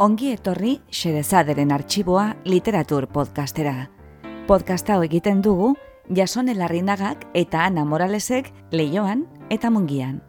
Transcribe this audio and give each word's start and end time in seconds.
Ongi 0.00 0.30
etorri 0.32 0.78
Xerezaderen 0.88 1.74
arxiboa 1.76 2.30
literatur 2.48 3.04
podcastera. 3.12 3.90
Podcast 4.48 4.88
hau 4.88 5.02
egiten 5.04 5.42
dugu 5.44 5.74
Jasone 6.16 6.54
Larrinagak 6.56 7.26
eta 7.36 7.66
Ana 7.66 7.84
Moralesek 7.84 8.48
leioan 8.72 9.26
eta 9.52 9.68
mungian. 9.68 10.22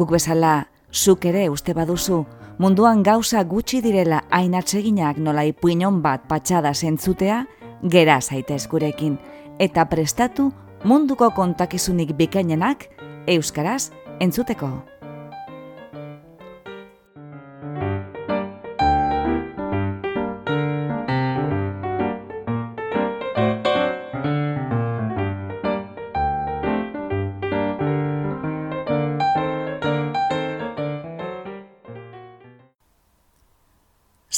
Guk 0.00 0.16
bezala, 0.16 0.70
zuk 0.88 1.28
ere 1.28 1.44
uste 1.52 1.76
baduzu, 1.76 2.22
munduan 2.56 3.04
gauza 3.04 3.44
gutxi 3.44 3.82
direla 3.84 4.22
hain 4.30 4.56
atseginak 4.56 5.20
nola 5.20 5.44
ipuinon 5.44 6.00
bat 6.00 6.24
patxada 6.24 6.72
zentzutea, 6.72 7.44
gera 7.84 8.22
zaitez 8.22 8.64
gurekin, 8.66 9.20
eta 9.60 9.84
prestatu 9.92 10.54
munduko 10.88 11.34
kontakizunik 11.36 12.16
bikainenak 12.16 12.88
Euskaraz 13.28 13.90
entzuteko. 14.20 14.95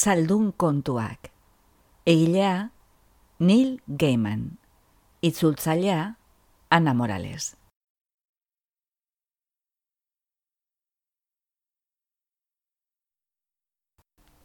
Saldun 0.09 0.53
kontuak. 0.57 1.29
Egilea, 2.07 2.71
Neil 3.39 3.83
Gaiman. 3.87 4.59
Itzultzailea, 5.21 6.15
Ana 6.71 6.95
Morales. 6.95 7.59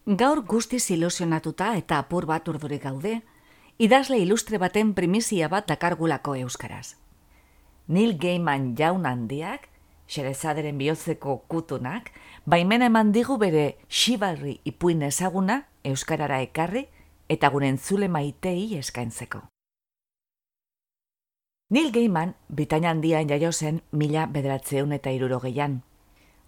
Gaur 0.04 0.44
guztiz 0.44 0.90
ilusionatuta 0.90 1.72
eta 1.80 2.02
apur 2.04 2.26
bat 2.28 2.48
urdurik 2.52 2.84
gaude, 2.84 3.22
idazle 3.78 4.20
ilustre 4.20 4.60
baten 4.60 4.92
primizia 4.92 5.48
bat 5.48 5.64
dakargulako 5.72 6.36
euskaraz. 6.44 6.98
Neil 7.88 8.18
Gaiman 8.18 8.74
jaun 8.76 9.06
handiak, 9.06 9.70
xerezaderen 10.08 10.78
bihotzeko 10.78 11.44
kutunak, 11.48 12.10
baimena 12.46 12.86
eman 12.86 13.12
digu 13.12 13.38
bere 13.38 13.78
xibarri 13.88 14.60
ipuin 14.64 15.02
ezaguna 15.02 15.64
euskarara 15.84 16.40
ekarri 16.42 16.86
eta 17.28 17.48
gure 17.50 17.68
entzule 17.68 18.08
maitei 18.08 18.76
eskaintzeko. 18.78 19.42
Neil 21.70 21.90
Gaiman, 21.92 22.34
Britania 22.48 22.90
handian 22.90 23.28
jaio 23.28 23.50
zen 23.52 23.80
mila 23.90 24.26
bederatzeun 24.26 24.92
eta 24.92 25.10
irurogeian. 25.10 25.80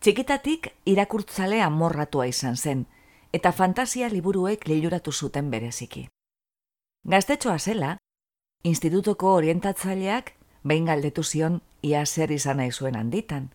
Txikitatik 0.01 0.69
irakurtzale 0.84 1.62
amorratua 1.65 2.27
izan 2.29 2.57
zen, 2.57 2.84
eta 3.33 3.53
fantasia 3.53 4.11
liburuek 4.12 4.69
lehuratu 4.69 5.12
zuten 5.12 5.51
bereziki. 5.51 6.07
Gaztetxoa 7.09 7.59
zela, 7.59 7.97
institutoko 8.62 9.33
orientatzaileak 9.41 10.34
behin 10.65 10.87
galdetu 10.91 11.25
zion 11.25 11.61
ia 11.87 12.05
zer 12.06 12.33
izan 12.34 12.59
nahi 12.61 12.73
zuen 12.73 12.97
handitan. 12.97 13.51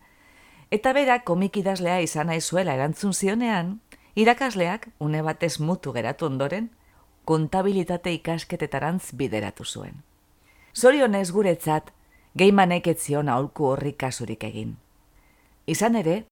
Eta 0.70 0.92
bera 0.96 1.18
komik 1.28 1.56
idazlea 1.60 2.00
izan 2.00 2.30
nahi 2.32 2.40
zuela 2.40 2.74
erantzun 2.74 3.12
zionean, 3.12 3.80
irakasleak 4.16 4.88
une 4.98 5.22
batez 5.22 5.58
mutu 5.60 5.92
geratu 5.92 6.26
ondoren, 6.26 6.70
kontabilitate 7.24 8.12
ikasketetarantz 8.18 9.12
bideratu 9.12 9.64
zuen. 9.64 10.02
Zorionez 10.74 11.30
guretzat, 11.30 11.92
geimanek 12.34 12.88
etzion 12.94 13.28
aholku 13.28 13.68
horri 13.68 13.92
kasurik 13.92 14.44
egin. 14.48 14.76
Izan 15.66 15.98
ere, 16.00 16.24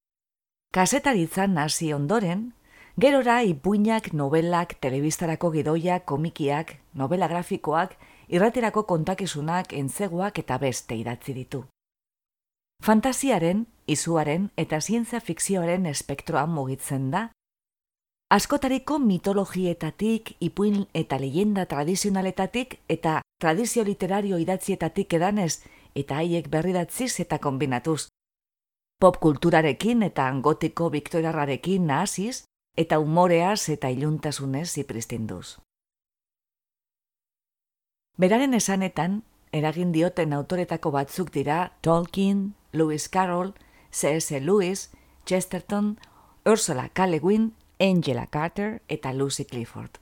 kasetaritzan 0.73 1.57
hasi 1.61 1.93
ondoren, 1.93 2.49
gerora 2.97 3.41
ipuinak, 3.47 4.11
novelak, 4.13 4.75
telebistarako 4.81 5.51
gidoiak, 5.51 6.05
komikiak, 6.05 6.75
novela 6.93 7.29
grafikoak, 7.31 7.95
irraterako 8.27 8.83
kontakizunak, 8.89 9.73
entzegoak 9.73 10.41
eta 10.43 10.57
beste 10.57 10.97
idatzi 10.97 11.37
ditu. 11.37 11.63
Fantasiaren, 12.81 13.67
izuaren 13.85 14.47
eta 14.57 14.79
zientzia 14.81 15.19
fikzioaren 15.21 15.85
espektroan 15.85 16.49
mugitzen 16.49 17.11
da, 17.13 17.27
askotariko 18.33 18.97
mitologietatik, 18.97 20.31
ipuin 20.41 20.87
eta 20.97 21.19
leyenda 21.21 21.67
tradizionaletatik 21.69 22.79
eta 22.89 23.19
tradizio 23.37 23.85
literario 23.85 24.39
idatzietatik 24.41 25.13
edanez 25.13 25.61
eta 25.93 26.17
haiek 26.23 26.49
berridatziz 26.49 27.19
eta 27.19 27.37
kombinatuz. 27.37 28.07
Pop 28.97 29.19
kulturarekin 29.21 30.01
eta 30.09 30.31
gotiko 30.41 30.89
viktoriarrarekin 30.89 31.85
nahasiz 31.85 32.45
eta 32.77 32.97
umoreaz 32.97 33.69
eta 33.69 33.89
iluntasunez 33.93 34.71
zipristinduz. 34.71 35.59
Beraren 38.17 38.53
esanetan, 38.53 39.21
eragin 39.51 39.91
dioten 39.91 40.33
autoretako 40.33 40.91
batzuk 40.91 41.31
dira 41.33 41.73
Tolkien, 41.81 42.55
Lewis 42.71 43.09
Carroll, 43.09 43.53
C.S. 43.91 44.39
Lewis, 44.39 44.91
Chesterton, 45.25 45.97
Ursula 46.45 46.89
K. 46.89 47.07
Le 47.07 47.19
Guin, 47.19 47.53
Angela 47.79 48.27
Carter 48.27 48.81
eta 48.87 49.13
Lucy 49.13 49.45
Clifford. 49.45 49.99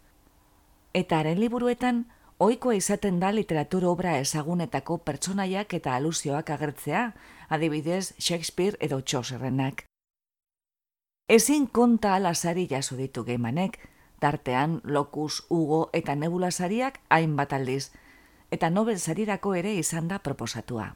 Eta 0.93 1.19
haren 1.19 1.39
liburuetan, 1.39 2.05
ohikoa 2.37 2.75
izaten 2.75 3.19
da 3.19 3.31
literatur 3.31 3.85
obra 3.85 4.17
ezagunetako 4.19 4.99
pertsonaiak 5.03 5.73
eta 5.73 5.95
alusioak 5.95 6.49
agertzea, 6.49 7.13
adibidez 7.49 8.13
Shakespeare 8.19 8.77
edo 8.79 9.01
Chaucerrenak. 9.01 9.85
Ezin 11.29 11.67
konta 11.67 12.15
alasari 12.15 12.67
jaso 12.67 12.95
ditu 12.95 13.23
geimanek, 13.23 13.77
tartean 14.19 14.81
Locus, 14.83 15.45
Hugo 15.49 15.89
eta 15.93 16.15
Nebula 16.15 16.51
sariak 16.51 16.99
hainbat 17.09 17.53
aldiz, 17.53 17.91
eta 18.51 18.69
Nobel 18.69 18.97
sarirako 18.99 19.53
ere 19.55 19.73
izan 19.75 20.07
da 20.07 20.19
proposatua. 20.19 20.95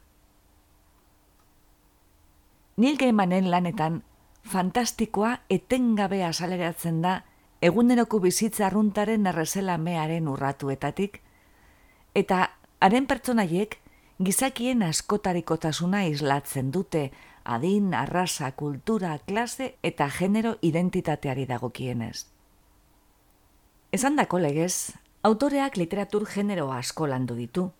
Neil 2.78 2.98
Gaimanen 2.98 3.52
lanetan 3.52 4.02
fantastikoa 4.44 5.36
etengabe 5.50 6.24
asaleratzen 6.26 7.02
da 7.04 7.20
eguneroko 7.62 8.20
bizitza 8.20 8.66
arruntaren 8.68 9.28
errezela 9.30 9.78
mearen 9.78 10.28
urratuetatik, 10.28 11.22
eta 12.16 12.50
haren 12.84 13.06
pertsonaiek 13.08 13.78
gizakien 14.24 14.84
askotarikotasuna 14.84 16.04
islatzen 16.10 16.72
dute 16.72 17.12
adin, 17.44 17.94
arrasa, 17.94 18.52
kultura, 18.52 19.18
klase 19.28 19.76
eta 19.84 20.10
genero 20.10 20.58
identitateari 20.62 21.46
dagokienez. 21.46 22.26
Esan 23.94 24.16
dako 24.18 24.40
legez, 24.42 24.94
autoreak 25.24 25.78
literatur 25.78 26.28
genero 26.28 26.72
asko 26.72 27.08
landu 27.08 27.36
ditu. 27.36 27.72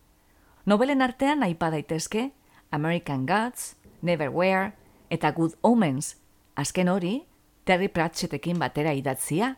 Nobelen 0.66 1.02
artean 1.02 1.44
aipa 1.44 1.70
daitezke 1.70 2.32
American 2.72 3.26
Gods, 3.26 3.76
Neverwhere 4.02 4.74
eta 5.10 5.32
Good 5.32 5.58
Omens, 5.62 6.16
azken 6.56 6.88
hori, 6.90 7.26
Terry 7.66 7.88
Pratchettekin 7.88 8.60
batera 8.60 8.94
idatzia, 8.94 9.58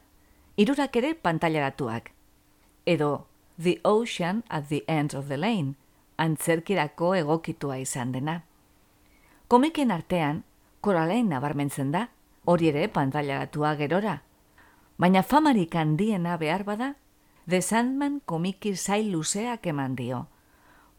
irurak 0.58 0.96
ere 0.96 1.14
pantailaratuak. 1.14 2.12
Edo 2.86 3.28
The 3.62 3.80
Ocean 3.84 4.44
at 4.50 4.68
the 4.70 4.84
End 4.88 5.14
of 5.14 5.28
the 5.28 5.38
Lane, 5.38 5.76
antzerkirako 6.18 7.16
egokitua 7.16 7.78
izan 7.78 8.12
dena. 8.12 8.42
Komiken 9.48 9.92
artean, 9.92 10.44
koralein 10.82 11.30
nabarmentzen 11.30 11.92
da, 11.94 12.10
hori 12.46 12.70
ere 12.70 12.88
pantailaratua 12.90 13.76
gerora. 13.78 14.20
Baina 14.98 15.24
famarik 15.24 15.76
handiena 15.76 16.38
behar 16.38 16.64
bada, 16.64 16.96
The 17.48 17.62
Sandman 17.62 18.22
komiki 18.26 18.76
zail 18.76 19.12
luzeak 19.12 19.68
eman 19.68 19.96
dio. 19.96 20.28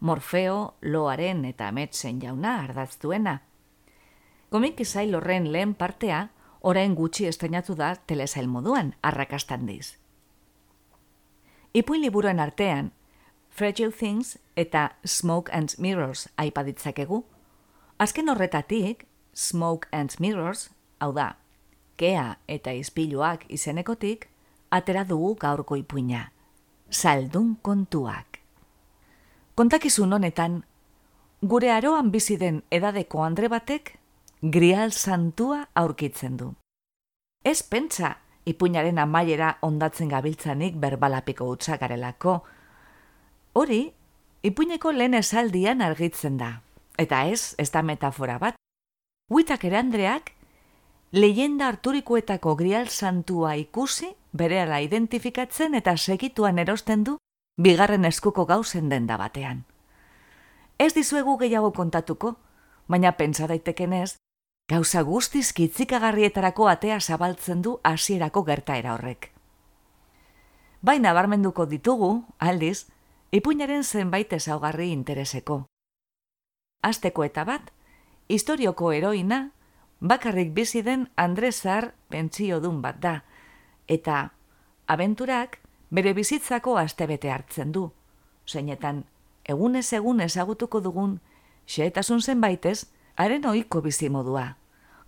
Morfeo, 0.00 0.75
loaren 0.81 1.44
eta 1.44 1.69
ametsen 1.72 2.20
jauna 2.22 2.60
ardaztuena. 2.62 3.40
Komiki 4.50 4.84
zail 4.84 5.16
horren 5.19 5.50
lehen 5.50 5.75
partea, 5.75 6.28
orain 6.60 6.94
gutxi 6.94 7.26
estrenatu 7.26 7.75
da 7.75 7.96
telesail 7.96 8.46
moduan, 8.46 8.94
arrakastan 9.02 9.66
diz. 9.66 9.96
Ipuin 11.75 12.00
liburuen 12.02 12.38
artean, 12.38 12.93
Fragile 13.50 13.90
Things 13.90 14.38
eta 14.54 14.94
Smoke 15.04 15.50
and 15.52 15.75
Mirrors 15.78 16.28
aipaditzakegu, 16.37 17.25
Azken 17.98 18.28
horretatik, 18.28 19.08
Smoke 19.34 19.88
and 19.90 20.14
Mirrors, 20.20 20.70
hau 21.00 21.10
da, 21.12 21.38
kea 21.96 22.38
eta 22.46 22.70
izpiluak 22.70 23.48
izenekotik, 23.48 24.28
atera 24.70 25.04
dugu 25.04 25.34
gaurko 25.34 25.76
ipuina. 25.76 26.35
Saldun 26.90 27.56
kontuak. 27.62 28.38
Kontakizun 29.54 30.12
honetan, 30.12 30.60
gure 31.42 31.70
aroan 31.72 32.12
bizi 32.12 32.36
den 32.38 32.62
edadeko 32.70 33.22
andre 33.24 33.48
batek, 33.48 33.96
grial 34.42 34.92
santua 34.92 35.66
aurkitzen 35.74 36.36
du. 36.36 36.52
Ez 37.44 37.62
pentsa, 37.62 38.16
ipuinaren 38.46 38.98
amaiera 38.98 39.56
ondatzen 39.62 40.08
gabiltzanik 40.12 40.76
berbalapiko 40.78 41.48
utzagarelako. 41.56 42.36
Hori, 43.56 43.80
ipuineko 44.42 44.92
lehen 44.92 45.14
esaldian 45.18 45.82
argitzen 45.82 46.38
da. 46.38 46.60
Eta 46.98 47.24
ez, 47.26 47.54
ez 47.58 47.70
da 47.70 47.82
metafora 47.82 48.38
bat. 48.38 48.54
Huitak 49.32 49.64
ere 49.66 49.80
Andreak, 49.80 50.35
leyenda 51.16 51.68
arturikoetako 51.68 52.56
grial 52.56 52.88
santua 52.88 53.54
ikusi, 53.56 54.10
berehala 54.36 54.82
identifikatzen 54.84 55.74
eta 55.74 55.96
segituan 55.96 56.58
erosten 56.58 57.04
du, 57.04 57.16
bigarren 57.56 58.04
eskuko 58.04 58.44
gauzen 58.44 58.90
denda 58.92 59.16
batean. 59.16 59.64
Ez 60.78 60.92
dizuegu 60.94 61.38
gehiago 61.40 61.72
kontatuko, 61.72 62.34
baina 62.88 63.14
pentsa 63.16 63.48
daitekenez, 63.48 64.18
gauza 64.68 65.02
guztiz 65.02 65.54
kitzikagarrietarako 65.56 66.68
atea 66.68 67.00
zabaltzen 67.00 67.62
du 67.62 67.78
hasierako 67.82 68.44
gertaera 68.44 68.92
horrek. 68.94 69.32
Baina 70.82 71.14
barmenduko 71.16 71.64
ditugu, 71.66 72.26
aldiz, 72.38 72.90
ipuinaren 73.32 73.84
zenbait 73.84 74.32
ezaugarri 74.32 74.92
intereseko. 74.92 75.62
Azteko 76.84 77.24
eta 77.24 77.44
bat, 77.44 77.72
historioko 78.28 78.92
heroina, 78.92 79.56
bakarrik 80.08 80.53
bizi 80.55 80.82
den 80.82 81.08
Andrezar 81.17 81.94
pentsio 82.08 82.61
dun 82.61 82.82
bat 82.82 82.99
da, 83.00 83.23
eta 83.88 84.32
abenturak 84.87 85.61
bere 85.91 86.12
bizitzako 86.14 86.76
astebete 86.79 87.31
hartzen 87.31 87.73
du, 87.73 87.91
zeinetan 88.47 89.05
egunez 89.47 89.93
egun 89.93 90.20
ezagutuko 90.20 90.81
dugun 90.82 91.20
xeetasun 91.67 92.23
zenbaitez, 92.23 92.87
haren 93.17 93.47
ohiko 93.47 93.81
bizimodua, 93.82 94.56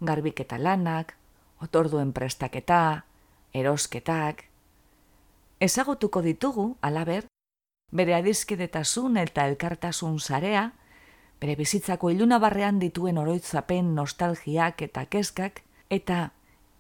garbik 0.00 0.41
eta 0.41 0.59
lanak, 0.59 1.15
otorduen 1.62 2.12
prestaketa, 2.12 3.05
erosketak. 3.55 4.45
Ezagutuko 5.61 6.23
ditugu, 6.23 6.69
alaber, 6.83 7.27
bere 7.93 8.15
adizkidetasun 8.19 9.17
eta 9.17 9.47
elkartasun 9.49 10.19
zarea, 10.19 10.73
bere 11.40 11.55
bizitzako 11.56 12.11
iluna 12.11 12.38
barrean 12.38 12.79
dituen 12.82 13.19
oroitzapen 13.19 13.94
nostalgiak 13.94 14.82
eta 14.82 15.05
keskak, 15.06 15.62
eta 15.90 16.31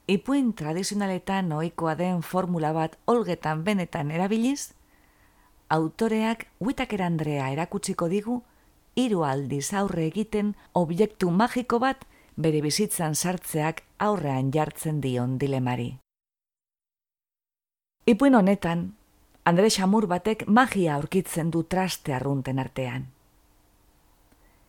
ipuin 0.06 0.52
tradizionaletan 0.54 1.52
ohikoa 1.52 1.94
den 1.98 2.22
formula 2.22 2.72
bat 2.72 2.98
olgetan 3.06 3.64
benetan 3.64 4.10
erabiliz, 4.10 4.74
autoreak 5.68 6.46
Whitaker 6.60 7.02
Andrea 7.02 7.50
erakutsiko 7.52 8.08
digu 8.08 8.42
hiru 8.98 9.22
aldiz 9.24 9.72
aurre 9.74 10.06
egiten 10.08 10.54
objektu 10.74 11.30
magiko 11.30 11.78
bat 11.78 12.04
bere 12.36 12.62
bizitzan 12.64 13.14
sartzeak 13.14 13.82
aurrean 13.98 14.50
jartzen 14.54 15.00
dion 15.00 15.38
dilemari. 15.38 15.92
Ipuin 18.06 18.34
honetan, 18.34 18.94
Andre 19.44 19.68
Xamur 19.70 20.06
batek 20.08 20.46
magia 20.46 20.94
aurkitzen 20.96 21.50
du 21.50 21.62
traste 21.64 22.14
arrunten 22.14 22.58
artean. 22.58 23.06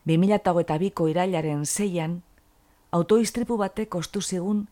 2008ko 0.09 1.07
irailaren 1.11 1.65
zeian, 1.65 2.23
autoistripu 2.91 3.57
batek 3.57 3.95
ostu 3.95 4.21
zigun 4.21 4.67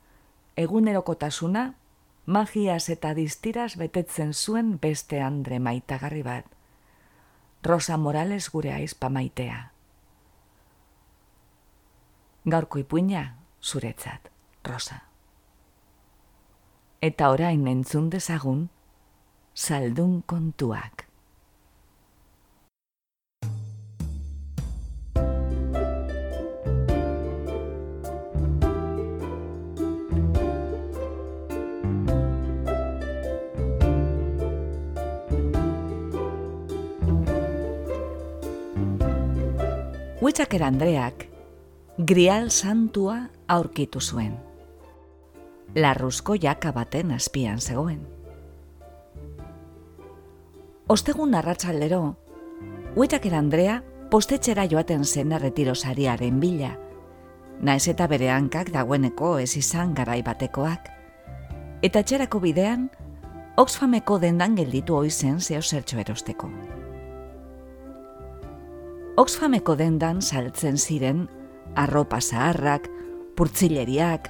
egunerokotasuna 0.57 1.73
magiaz 2.25 2.89
eta 2.89 3.13
diztiraz 3.13 3.75
betetzen 3.77 4.33
zuen 4.33 4.77
beste 4.81 5.21
Andre 5.21 5.59
maitagarri 5.59 6.23
bat. 6.23 6.45
Rosa 7.63 7.97
Morales 7.97 8.49
gure 8.49 8.73
aizpa 8.73 9.09
maitea. 9.09 9.71
Gaurko 12.47 12.79
ipuina, 12.79 13.23
zuretzat, 13.61 14.29
Rosa. 14.65 15.01
Eta 17.01 17.29
orain 17.29 17.67
entzun 17.67 18.09
dezagun, 18.09 18.69
saldun 19.53 20.21
kontuak. 20.25 21.06
Huitzaker 40.27 40.59
Andreak 40.63 41.21
grial 41.97 42.49
santua 42.51 43.29
aurkitu 43.47 44.01
zuen. 44.01 44.33
Larruzko 45.73 46.35
jaka 46.35 46.73
baten 46.75 47.13
azpian 47.15 47.61
zegoen. 47.61 48.01
Ostegun 50.91 51.31
narratzaldero, 51.31 52.01
Huitzaker 52.97 53.37
Andrea 53.39 53.77
postetxera 54.11 54.65
joaten 54.67 55.05
zen 55.05 55.31
erretiro 55.31 55.75
sariaren 55.75 56.41
bila, 56.43 56.73
naiz 57.61 57.87
eta 57.87 58.07
bere 58.11 58.27
hankak 58.29 58.73
dagoeneko 58.75 59.37
ez 59.39 59.53
izan 59.55 59.93
garai 59.93 60.19
batekoak. 60.27 60.91
Eta 61.81 62.03
txerako 62.03 62.43
bidean, 62.43 62.89
Oxfameko 63.55 64.19
dendan 64.19 64.59
gelditu 64.59 64.99
oizen 64.99 65.39
zeo 65.39 65.61
zertxo 65.61 66.03
erosteko. 66.03 66.51
Oxfameko 69.17 69.73
dendan 69.73 70.19
saltzen 70.21 70.75
ziren 70.77 71.23
arropa 71.75 72.19
zaharrak, 72.21 72.83
purtzileriak, 73.35 74.27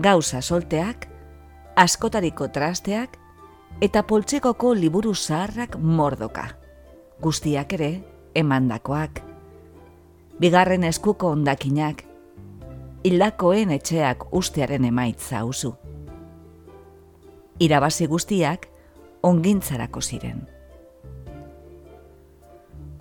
gauza 0.00 0.40
solteak, 0.40 1.04
askotariko 1.76 2.48
trasteak 2.48 3.18
eta 3.84 4.02
poltsekoko 4.08 4.70
liburu 4.78 5.12
zaharrak 5.14 5.76
mordoka. 5.76 6.46
Guztiak 7.20 7.74
ere, 7.76 7.90
emandakoak. 8.34 9.20
Bigarren 10.40 10.88
eskuko 10.88 11.34
ondakinak, 11.36 12.00
hildakoen 13.04 13.76
etxeak 13.76 14.24
ustearen 14.32 14.88
emaitza 14.88 15.44
uzu. 15.44 15.74
Irabazi 17.60 18.08
guztiak, 18.08 18.66
ongintzarako 19.28 20.00
ziren 20.00 20.42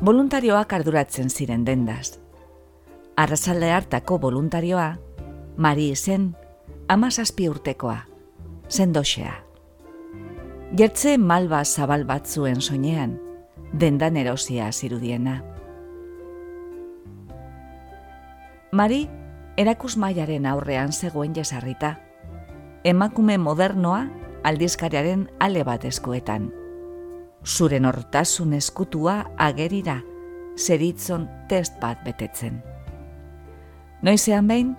voluntarioak 0.02 0.74
arduratzen 0.74 1.30
ziren 1.30 1.64
dendaz. 1.66 2.18
Arrazalde 3.16 3.72
hartako 3.72 4.18
voluntarioa, 4.20 4.98
Mari 5.58 5.96
zen, 5.96 6.36
amazazpi 6.90 7.48
urtekoa, 7.50 8.08
zendoxea. 8.70 9.34
Gertze 10.74 11.18
malba 11.18 11.60
zabal 11.66 12.06
bat 12.06 12.26
zuen 12.26 12.62
soinean, 12.62 13.20
dendan 13.74 14.18
erosia 14.18 14.72
zirudiena. 14.72 15.44
Mari, 18.72 19.04
erakus 19.58 19.98
maiaren 19.98 20.48
aurrean 20.48 20.94
zegoen 20.94 21.36
jesarrita, 21.36 22.00
emakume 22.84 23.38
modernoa 23.38 24.08
aldizkariaren 24.44 25.28
ale 25.40 25.64
bat 25.68 25.86
eskuetan 25.86 26.50
zure 27.46 27.80
nortasun 27.80 28.54
eskutua 28.54 29.32
agerira, 29.38 30.02
zeritzon 30.58 31.28
test 31.50 31.80
bat 31.82 32.04
betetzen. 32.06 32.62
Noizean 34.02 34.48
behin, 34.48 34.76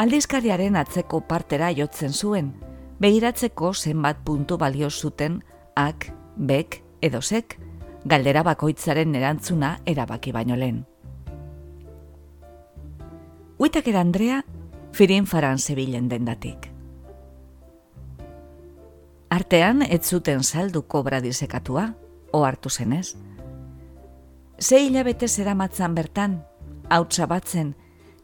aldizkariaren 0.00 0.76
atzeko 0.76 1.20
partera 1.28 1.70
jotzen 1.76 2.12
zuen, 2.12 2.52
behiratzeko 3.00 3.72
zenbat 3.74 4.22
puntu 4.24 4.58
balio 4.58 4.90
zuten 4.90 5.42
ak, 5.76 6.10
bek 6.36 6.82
edo 7.04 7.20
sek, 7.20 7.58
galdera 8.04 8.42
bakoitzaren 8.46 9.14
erantzuna 9.14 9.76
erabaki 9.86 10.32
baino 10.32 10.56
lehen. 10.56 10.84
Huitaker 13.58 13.96
Andrea, 13.96 14.42
firin 14.92 15.26
faran 15.26 15.58
zebilen 15.58 16.08
dendatik. 16.08 16.65
Artean 19.30 19.82
ez 19.82 20.06
zuten 20.06 20.44
saldu 20.44 20.84
kobra 20.86 21.20
disekatua, 21.20 21.94
o 22.32 22.44
hartu 22.44 22.70
zenez. 22.70 23.16
Ze 24.60 24.78
hilabete 24.78 25.28
zera 25.28 25.54
matzan 25.54 25.94
bertan, 25.94 26.44
hautsa 26.88 27.26
batzen, 27.26 27.74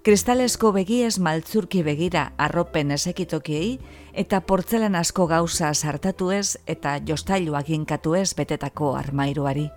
kristalesko 0.02 0.73
begiez 0.73 1.18
maltzurki 1.18 1.82
begira 1.82 2.32
arropen 2.38 2.90
ezekitokiei 2.94 3.80
eta 4.12 4.40
portzelan 4.47 4.94
asko 4.94 5.26
gauza 5.26 5.73
sartatu 5.75 6.30
ez 6.30 6.56
eta 6.66 6.97
jostailuak 7.06 7.71
inkatu 7.71 8.14
ez 8.14 8.32
betetako 8.35 8.94
armairuari. 8.97 9.68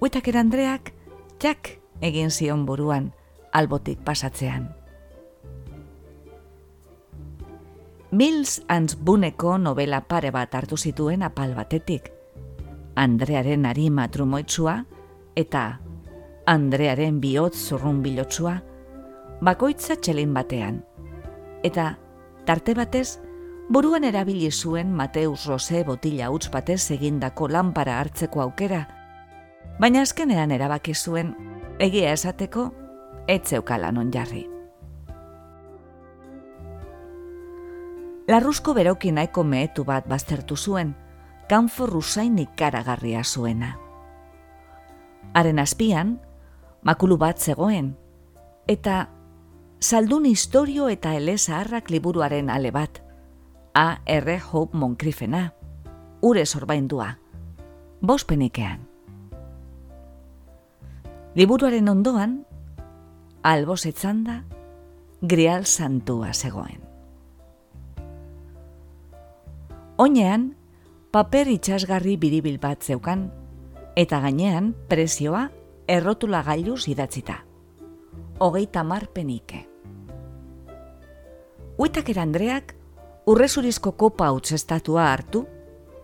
Huetaker 0.00 0.36
Andreak, 0.36 0.92
jak 1.40 1.76
egin 2.00 2.30
zion 2.30 2.64
buruan, 2.66 3.12
albotik 3.52 4.00
pasatzean. 4.04 4.83
Mills 8.14 8.62
Ans 8.68 8.94
Buneko 8.94 9.56
novela 9.58 9.98
pare 10.06 10.30
bat 10.30 10.52
hartu 10.54 10.76
zituen 10.78 11.24
apal 11.26 11.56
batetik. 11.56 12.12
Andrearen 12.94 13.66
arima 13.66 14.04
trumoitzua 14.06 14.76
eta 15.34 15.80
Andrearen 16.46 17.18
bihotz 17.18 17.56
zurrun 17.56 18.04
bilotzua 18.04 18.54
bakoitza 19.42 19.98
txelin 19.98 20.30
batean. 20.30 20.78
Eta 21.66 21.88
tarte 22.46 22.78
batez, 22.78 23.18
buruan 23.66 24.06
erabili 24.06 24.52
zuen 24.52 24.94
Mateus 24.94 25.48
Rose 25.50 25.82
botila 25.82 26.30
huts 26.30 26.52
batez 26.54 26.92
egindako 26.94 27.50
lanpara 27.50 27.98
hartzeko 27.98 28.46
aukera, 28.46 28.84
baina 29.80 30.06
azkenean 30.06 30.54
erabaki 30.54 30.94
zuen 30.94 31.34
egia 31.82 32.14
esateko 32.14 32.70
etzeukala 33.26 33.90
non 33.90 34.14
jarri. 34.14 34.53
Larruzko 38.26 38.72
beroki 38.72 39.10
nahiko 39.12 39.42
mehetu 39.44 39.84
bat 39.84 40.06
baztertu 40.08 40.56
zuen, 40.56 40.94
kanfor 41.48 41.90
rusain 41.92 42.38
ikaragarria 42.40 43.24
zuena. 43.24 43.74
Haren 45.34 45.58
azpian, 45.58 46.20
makulu 46.82 47.18
bat 47.20 47.38
zegoen, 47.38 47.90
eta 48.66 49.10
saldun 49.80 50.24
historio 50.24 50.88
eta 50.88 51.12
eleza 51.14 51.58
harrak 51.58 51.90
liburuaren 51.90 52.48
ale 52.48 52.70
bat, 52.72 53.02
A. 53.74 54.00
R. 54.06 54.38
Hope 54.40 54.78
Moncrifena, 54.78 55.52
ure 56.22 56.46
zorbaindua, 56.46 57.18
bospenikean. 58.00 58.88
Liburuaren 61.34 61.88
ondoan, 61.90 62.38
albos 63.42 63.84
etzanda, 63.84 64.44
grial 65.20 65.66
santua 65.66 66.32
zegoen. 66.32 66.83
Oinean, 69.96 70.56
paper 71.10 71.48
itxasgarri 71.54 72.16
biribil 72.16 72.58
bat 72.58 72.82
zeukan, 72.82 73.28
eta 73.96 74.20
gainean 74.20 74.74
prezioa 74.88 75.48
errotula 75.86 76.42
gailuz 76.42 76.88
idatzita. 76.88 77.44
Hogeita 78.38 78.82
mar 78.84 79.06
penike. 79.14 79.64
Uitaker 81.78 82.18
Andreak 82.18 82.74
urrezurizko 83.26 83.92
kopa 83.92 84.30
utzestatua 84.34 85.12
hartu, 85.12 85.46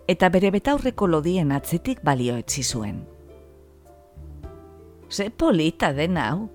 eta 0.06 0.28
bere 0.28 0.50
betaurreko 0.50 1.06
lodien 1.06 1.52
atzetik 1.52 2.04
balioetzi 2.04 2.62
zuen 2.62 3.02
ze 5.11 5.30
polita 5.30 5.92
den 5.92 6.16
hau, 6.16 6.49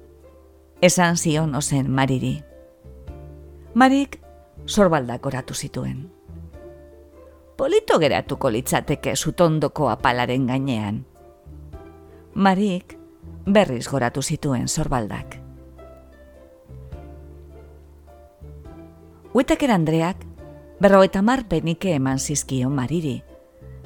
esan 0.82 1.18
zion 1.18 1.56
ozen 1.56 1.92
mariri. 1.92 2.40
Marik 3.74 4.22
sorbaldak 4.66 5.26
oratu 5.26 5.54
zituen. 5.54 6.15
Polito 7.56 8.00
geratuko 8.00 8.52
litzateke 8.52 9.16
zutondoko 9.16 9.90
apalaren 9.90 10.48
gainean. 10.48 11.06
Marik 12.34 12.98
berriz 13.48 13.88
goratu 13.88 14.22
zituen 14.22 14.68
sorbaldak. 14.68 15.40
Uetaker 19.34 19.72
Andreak 19.72 20.18
berroeta 20.80 21.22
marpenike 21.22 21.94
eman 21.96 22.20
zizkion 22.20 22.76
mariri, 22.76 23.22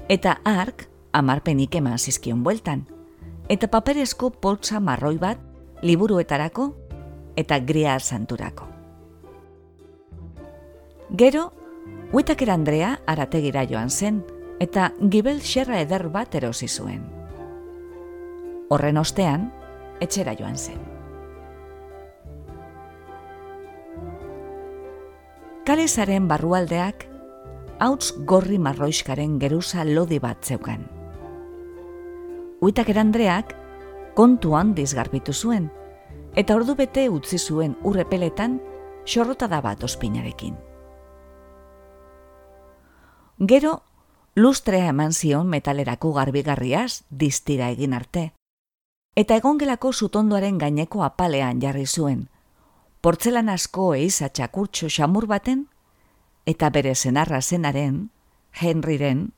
eta 0.10 0.40
ark 0.46 0.88
amarpenike 1.14 1.78
eman 1.78 1.98
zizkion 1.98 2.44
bueltan 2.44 2.88
eta 3.50 3.68
paperezko 3.68 4.30
poltsa 4.30 4.80
marroi 4.80 5.18
bat 5.18 5.38
liburuetarako 5.82 6.74
eta 7.36 7.60
gria 7.60 8.00
santurako. 8.00 8.68
Gero, 11.10 11.52
Huitaker 12.12 12.50
Andrea 12.50 12.96
arategira 13.06 13.62
joan 13.70 13.92
zen 13.94 14.24
eta 14.60 14.88
gibel 15.14 15.44
xerra 15.46 15.78
eder 15.78 16.08
bat 16.10 16.34
erosi 16.34 16.66
zuen. 16.68 17.04
Horren 18.74 18.98
ostean, 18.98 19.44
etxera 20.02 20.34
joan 20.40 20.58
zen. 20.58 20.80
Kalezaren 25.70 26.26
barrualdeak, 26.32 27.06
hauts 27.78 28.16
gorri 28.26 28.58
marroiskaren 28.58 29.38
geruza 29.38 29.86
lodi 29.86 30.18
bat 30.18 30.42
zeukan. 30.42 30.88
Uitaker 32.60 32.98
Andreak 33.04 33.54
kontuan 34.18 34.74
dizgarbitu 34.74 35.34
zuen, 35.34 35.70
eta 36.34 36.58
ordu 36.58 36.74
bete 36.74 37.06
utzi 37.14 37.38
zuen 37.38 37.78
urrepeletan 37.84 38.58
xorrota 39.06 39.46
da 39.48 39.62
bat 39.62 39.86
ospinarekin. 39.86 40.58
Gero, 43.40 43.84
lustrea 44.36 44.90
eman 44.90 45.14
zion 45.14 45.48
metalerako 45.48 46.12
garbigarriaz 46.14 47.04
distira 47.10 47.70
egin 47.72 47.94
arte, 47.94 48.34
eta 49.16 49.38
egongelako 49.40 49.94
zutondoaren 49.94 50.58
gaineko 50.60 51.04
apalean 51.06 51.62
jarri 51.64 51.86
zuen, 51.88 52.28
portzelan 53.00 53.48
asko 53.50 53.94
eiza 53.96 54.28
txakurtxo 54.28 54.90
xamur 54.92 55.28
baten, 55.32 55.70
eta 56.46 56.70
bere 56.70 56.96
zenarra 56.96 57.42
zenaren, 57.42 58.10
Henryren, 58.52 59.32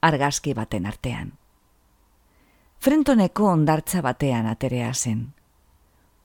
argazki 0.00 0.54
baten 0.54 0.86
artean. 0.86 1.34
Frentoneko 2.80 3.50
ondartza 3.50 4.00
batean 4.00 4.46
aterea 4.46 4.92
zen. 4.94 5.34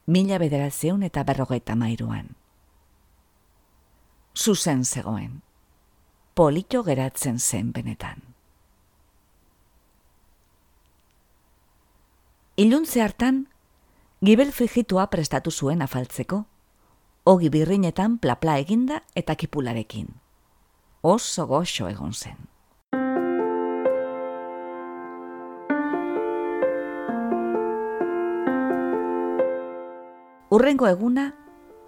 Mila 0.06 0.38
bederatzeun 0.38 1.02
eta 1.02 1.24
berrogeita 1.24 1.76
mairuan. 1.76 2.36
Zuzen 4.36 4.84
zegoen. 4.84 5.49
Polito 6.40 6.80
geratzen 6.80 7.36
zen 7.38 7.66
benetan. 7.76 8.22
Iluntze 12.56 13.02
hartan, 13.04 13.42
gibel 14.24 14.48
frigitua 14.56 15.04
prestatu 15.12 15.52
zuen 15.52 15.84
afaltzeko, 15.84 16.38
ogi 17.28 17.52
birrinetan 17.52 18.16
plapla 18.24 18.56
eginda 18.64 19.02
eta 19.12 19.36
kipularekin. 19.36 20.08
Oso 21.02 21.44
goxo 21.44 21.92
egon 21.92 22.16
zen. 22.16 22.40
Urrengo 30.48 30.88
eguna, 30.88 31.34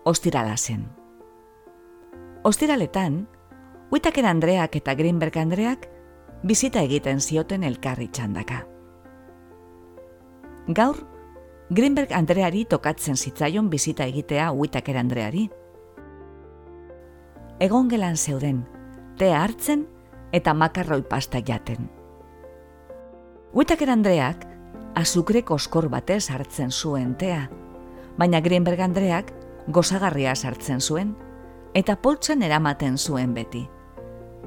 ostirala 0.05 0.59
zen. 0.59 0.91
Ostiraletan, 2.45 3.25
Huitaker 3.93 4.25
Andreak 4.25 4.77
eta 4.79 4.95
Greenberg 4.97 5.35
Andreak 5.37 5.83
bizita 6.49 6.81
egiten 6.81 7.19
zioten 7.21 7.61
elkarri 7.69 8.07
txandaka. 8.09 8.63
Gaur, 10.73 10.97
Greenberg 11.69 12.15
Andreari 12.17 12.63
tokatzen 12.65 13.21
zitzaion 13.21 13.69
bizita 13.69 14.07
egitea 14.09 14.47
Huitaker 14.57 14.97
Andreari. 14.97 15.43
Egon 17.61 17.91
gelan 17.93 18.17
zeuden, 18.17 18.63
tea 19.21 19.43
hartzen 19.43 19.85
eta 20.33 20.55
makarroi 20.57 21.03
pasta 21.11 21.43
jaten. 21.45 21.91
Huitaker 23.53 23.93
Andreak, 23.93 24.47
azukre 24.97 25.45
koskor 25.45 25.91
batez 25.93 26.31
hartzen 26.33 26.73
zuen 26.73 27.13
tea, 27.21 27.45
baina 28.17 28.41
Greenberg 28.41 28.81
Andreak 28.89 29.35
gozagarria 29.69 30.33
sartzen 30.33 30.81
zuen 30.81 31.13
eta 31.75 32.01
poltsan 32.01 32.43
eramaten 32.43 32.97
zuen 32.97 33.37
beti, 33.37 33.67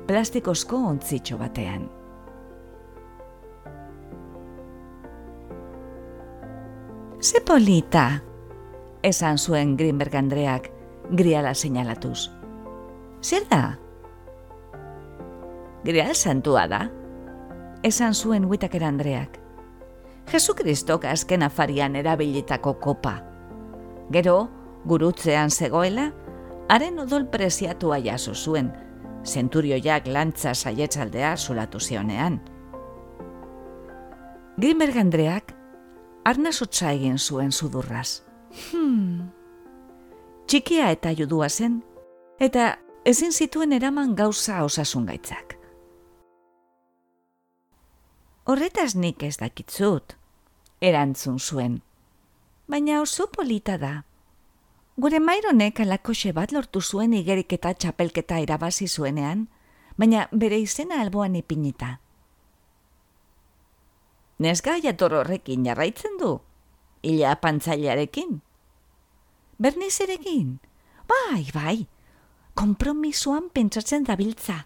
plastikozko 0.07 0.77
ontzitxo 0.77 1.37
batean. 1.37 1.87
Ze 7.21 7.41
polita, 7.41 8.21
esan 9.01 9.37
zuen 9.37 9.73
Greenberg 9.77 10.15
Andreak 10.15 10.69
griala 11.09 11.53
seinalatuz. 11.53 12.29
Zer 13.21 13.47
da? 13.49 13.77
Grial 15.85 16.13
santua 16.13 16.67
da, 16.69 16.83
esan 17.83 18.13
zuen 18.13 18.45
Whitaker 18.49 18.83
Andreak. 18.83 19.39
Jesu 20.31 20.53
Kristok 20.57 21.05
azken 21.05 21.43
afarian 21.45 21.95
erabilitako 21.95 22.73
kopa, 22.81 23.19
Gero, 24.13 24.49
gurutzean 24.85 25.49
zegoela, 25.49 26.11
haren 26.69 26.99
odol 27.01 27.25
preziatua 27.33 27.97
jaso 28.05 28.33
zuen, 28.33 28.69
zenturioiak 29.25 30.07
lantza 30.07 30.53
saietzaldea 30.53 31.35
zulatu 31.37 31.79
zionean. 31.79 32.39
Grimberg 34.57 34.97
Andreak, 34.97 35.51
arnazotza 36.25 36.91
egin 36.95 37.17
zuen 37.19 37.51
sudurraz. 37.51 38.21
Hmm. 38.69 39.27
Txikia 40.47 40.91
eta 40.95 41.11
judua 41.17 41.49
zen, 41.49 41.81
eta 42.39 42.75
ezin 43.05 43.33
zituen 43.33 43.73
eraman 43.73 44.15
gauza 44.15 44.61
osasun 44.63 45.09
gaitzak. 45.09 45.57
Horretaz 48.45 48.93
nik 48.95 49.23
ez 49.25 49.35
dakitzut, 49.41 50.15
erantzun 50.81 51.39
zuen 51.39 51.81
baina 52.67 53.01
oso 53.01 53.27
polita 53.27 53.77
da. 53.77 54.03
Gure 54.95 55.19
maironek 55.19 55.81
alakoxe 55.83 56.31
bat 56.31 56.53
lortu 56.55 56.79
zuen 56.79 57.13
igeriketa 57.17 57.73
txapelketa 57.75 58.39
irabazi 58.39 58.87
zuenean, 58.87 59.49
baina 59.99 60.29
bere 60.31 60.59
izena 60.63 61.01
alboan 61.03 61.35
ipinita. 61.35 61.99
Nesga 64.39 64.77
jator 64.83 65.17
horrekin 65.19 65.67
jarraitzen 65.67 66.15
du, 66.19 66.31
ila 67.03 67.35
pantzailearekin. 67.43 68.39
Bernizerekin, 69.59 70.57
bai, 71.11 71.43
bai, 71.55 71.77
kompromisuan 72.55 73.51
pentsatzen 73.51 74.07
dabiltza. 74.07 74.65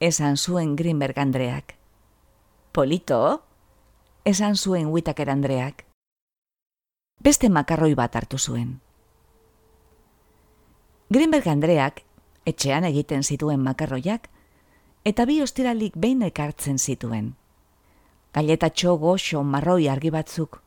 Esan 0.00 0.36
zuen 0.36 0.76
Greenberg 0.76 1.18
Andreak. 1.18 1.76
Polito? 2.72 3.42
Esan 4.24 4.56
zuen 4.56 4.92
Whitaker 4.92 5.30
Andreak 5.32 5.88
beste 7.18 7.48
makarroi 7.50 7.94
bat 7.98 8.14
hartu 8.16 8.38
zuen. 8.38 8.78
Greenberg 11.08 11.46
Andreak 11.48 12.02
etxean 12.44 12.84
egiten 12.84 13.22
zituen 13.24 13.62
makarroiak, 13.64 14.26
eta 15.08 15.24
bi 15.24 15.38
ostiralik 15.40 15.94
behin 15.96 16.20
ekartzen 16.26 16.76
zituen. 16.76 17.30
Galetatxo 18.36 18.92
goxo 19.00 19.40
marroi 19.42 19.88
argi 19.88 20.12
batzuk, 20.12 20.60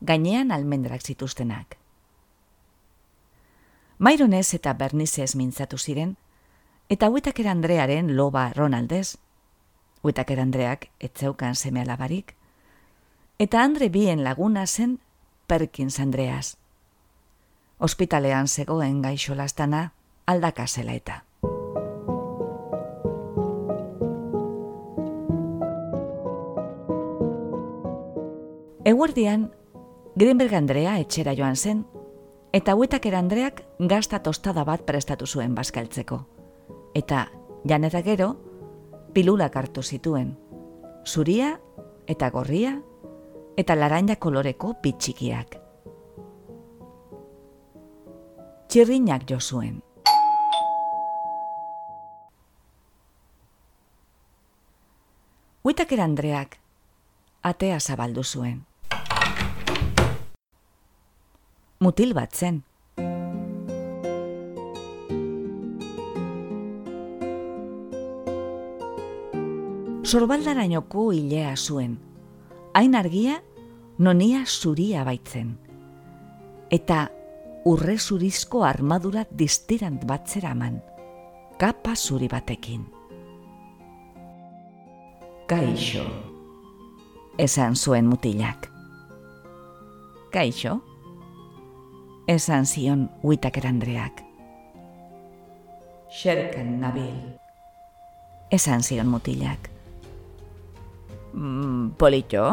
gainean 0.00 0.52
almendrak 0.54 1.02
zituztenak. 1.02 1.74
Maironez 3.98 4.46
eta 4.54 4.76
Bernizez 4.78 5.34
mintzatu 5.34 5.78
ziren, 5.78 6.14
eta 6.88 7.10
Huetaker 7.10 7.50
Andrearen 7.50 8.14
loba 8.14 8.52
Ronaldez, 8.54 9.18
Huetaker 10.04 10.38
Andreak 10.38 10.86
etzeukan 11.00 11.58
seme 11.58 11.82
alabarik, 11.82 12.36
eta 13.42 13.66
Andre 13.66 13.90
bien 13.90 14.22
laguna 14.22 14.66
zen 14.66 15.00
Perkins 15.48 15.98
Andreas. 15.98 16.59
Hospitalean 17.80 18.48
zegoen 18.48 19.00
gaixo 19.00 19.34
lastana 19.34 19.94
aldaka 20.26 20.66
zela 20.66 20.92
eta. 20.92 21.22
Eguerdian, 28.84 29.46
Greenberg 30.14 30.52
Andrea 30.58 30.98
etxera 31.00 31.32
joan 31.38 31.56
zen, 31.56 31.86
eta 32.52 32.74
huetaker 32.76 33.16
Andreak 33.16 33.62
gazta 33.78 34.20
tostada 34.20 34.64
bat 34.68 34.84
prestatu 34.84 35.26
zuen 35.26 35.54
bazkaltzeko. 35.54 36.20
Eta, 36.94 37.28
janeta 37.64 38.02
gero, 38.04 38.34
pilulak 39.14 39.56
hartu 39.56 39.82
zituen. 39.82 40.36
Zuria 41.06 41.54
eta 42.06 42.28
gorria 42.30 42.76
eta 43.56 43.74
laranja 43.76 44.16
koloreko 44.16 44.74
pitxikiak. 44.82 45.59
Txirriñak 48.70 49.24
jo 49.26 49.40
zuen. 49.42 49.80
Huitaker 55.66 56.00
Andreak 56.04 56.54
atea 57.42 57.80
zabaldu 57.80 58.22
zuen. 58.22 58.62
Mutil 61.82 62.14
bat 62.14 62.30
zen. 62.30 62.62
Sorbaldarainoko 70.06 71.10
hilea 71.10 71.56
zuen. 71.56 71.98
Hain 72.78 72.94
argia 72.94 73.40
nonia 73.98 74.46
zuria 74.46 75.02
baitzen. 75.02 75.56
Eta 76.70 77.08
urre 77.64 77.98
zurizko 77.98 78.64
armadura 78.64 79.24
distirant 79.30 80.04
bat 80.06 80.28
zeraman, 80.28 80.80
kapa 81.58 81.94
zuri 81.96 82.28
batekin. 82.28 82.86
Kaixo, 85.50 86.04
esan 87.38 87.76
zuen 87.76 88.06
mutilak. 88.06 88.70
Kaixo, 90.30 90.80
esan 92.28 92.66
zion 92.66 93.08
huitaker 93.22 93.66
Andreak. 93.66 94.24
Xerken 96.10 96.78
nabil, 96.80 97.16
esan 98.50 98.82
zion 98.82 99.10
mutilak. 99.10 99.70
Mm, 101.34 101.94
polito? 101.98 102.44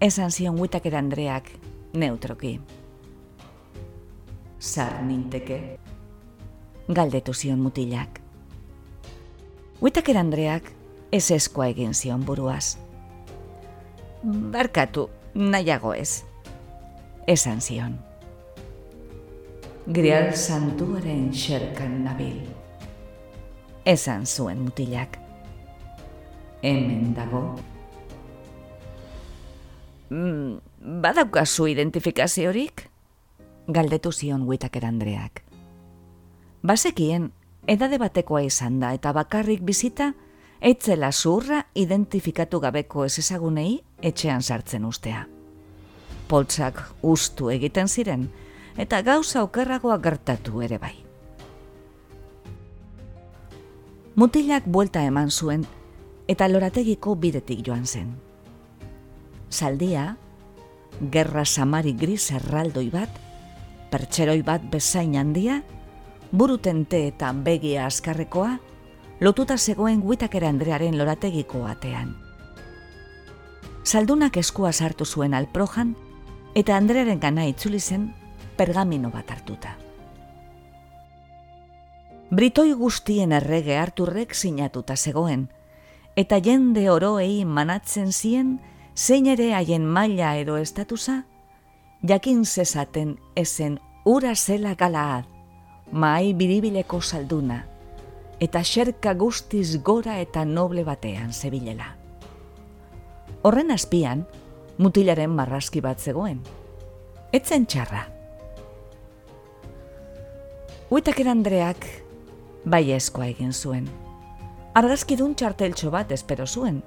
esan 0.00 0.30
zion 0.32 0.56
guitaker 0.56 0.96
Andreak 0.96 1.52
neutroki. 1.92 2.58
Zar 4.60 5.02
ninteke? 5.02 5.78
Galdetu 6.88 7.32
zion 7.34 7.60
mutilak. 7.60 8.20
Guitaker 9.80 10.18
Andreak 10.20 10.68
ez 11.12 11.30
eskoa 11.30 11.70
egin 11.72 11.94
zion 11.94 12.24
buruaz. 12.26 12.76
Barkatu, 14.22 15.08
nahiago 15.34 15.94
ez. 15.96 16.22
Esan 17.26 17.60
zion. 17.60 17.96
Grial 19.86 20.34
santuaren 20.36 21.30
xerkan 21.32 22.02
nabil. 22.04 22.42
Esan 23.88 24.26
zuen 24.26 24.60
mutilak. 24.66 25.16
Hemen 26.62 27.14
dago 27.16 27.56
Mm, 30.10 30.58
badaukazu 31.02 31.68
identifikaziorik? 31.70 32.89
Galdetu 33.72 34.12
zion 34.12 34.44
guitaker 34.46 34.84
Andreak. 34.84 35.42
Basekien, 36.62 37.30
edade 37.66 37.98
batekoa 37.98 38.42
izan 38.42 38.80
da 38.80 38.92
eta 38.96 39.12
bakarrik 39.16 39.62
bizita, 39.64 40.12
etzela 40.60 41.12
zurra 41.12 41.64
identifikatu 41.74 42.60
gabeko 42.60 43.04
ez 43.04 43.18
ezagunei 43.18 43.80
etxean 44.02 44.42
sartzen 44.42 44.84
ustea. 44.84 45.26
Poltsak 46.28 46.82
ustu 47.02 47.50
egiten 47.50 47.88
ziren, 47.88 48.28
eta 48.76 49.02
gauza 49.02 49.42
okerragoa 49.44 49.98
gertatu 49.98 50.62
ere 50.62 50.78
bai. 50.78 50.94
Mutilak 54.14 54.66
buelta 54.66 55.02
eman 55.06 55.30
zuen, 55.30 55.64
eta 56.28 56.48
lorategiko 56.48 57.14
bidetik 57.16 57.64
joan 57.66 57.86
zen 57.86 58.10
saldia, 59.50 60.16
gerra 61.12 61.44
samari 61.44 61.92
gris 61.92 62.30
erraldoi 62.30 62.88
bat, 62.90 63.10
pertseroi 63.90 64.40
bat 64.46 64.62
bezain 64.70 65.16
handia, 65.18 65.60
burutente 66.32 67.06
eta 67.08 67.32
begia 67.32 67.86
askarrekoa, 67.86 68.58
lotuta 69.20 69.58
zegoen 69.58 70.00
guitakera 70.00 70.48
Andrearen 70.48 70.96
lorategiko 70.98 71.66
atean. 71.66 72.14
Saldunak 73.84 74.36
eskua 74.36 74.72
sartu 74.72 75.04
zuen 75.04 75.34
alprojan, 75.34 75.94
eta 76.54 76.76
Andrearen 76.76 77.20
gana 77.20 77.46
itzuli 77.48 77.80
zen 77.80 78.10
pergamino 78.56 79.10
bat 79.10 79.30
hartuta. 79.30 79.76
Britoi 82.30 82.72
guztien 82.78 83.32
errege 83.34 83.76
harturrek 83.76 84.34
sinatuta 84.34 84.94
zegoen, 84.96 85.48
eta 86.16 86.38
jende 86.38 86.84
oroei 86.90 87.44
manatzen 87.44 88.12
zien 88.12 88.58
zein 88.94 89.26
ere 89.26 89.52
haien 89.54 89.86
maila 89.86 90.36
edo 90.38 90.56
estatusa, 90.56 91.24
jakin 92.08 92.44
zezaten 92.44 93.18
ezen 93.36 93.78
ura 94.04 94.34
zela 94.34 94.74
galaad, 94.74 95.24
mai 95.92 96.34
biribileko 96.34 97.00
salduna, 97.00 97.64
eta 98.40 98.62
xerka 98.64 99.14
guztiz 99.14 99.82
gora 99.82 100.18
eta 100.20 100.44
noble 100.44 100.84
batean 100.84 101.32
zebilela. 101.32 101.96
Horren 103.42 103.70
azpian, 103.70 104.26
mutilaren 104.78 105.30
marraski 105.30 105.80
bat 105.80 106.00
zegoen. 106.00 106.40
Etzen 107.32 107.66
txarra. 107.66 108.06
Uitaker 110.90 111.28
Andreak 111.28 111.86
bai 112.64 112.90
eskoa 112.92 113.28
egin 113.30 113.52
zuen. 113.52 113.86
Argazkidun 114.74 115.34
txarteltxo 115.34 115.90
bat 115.90 116.10
espero 116.12 116.46
zuen, 116.46 116.80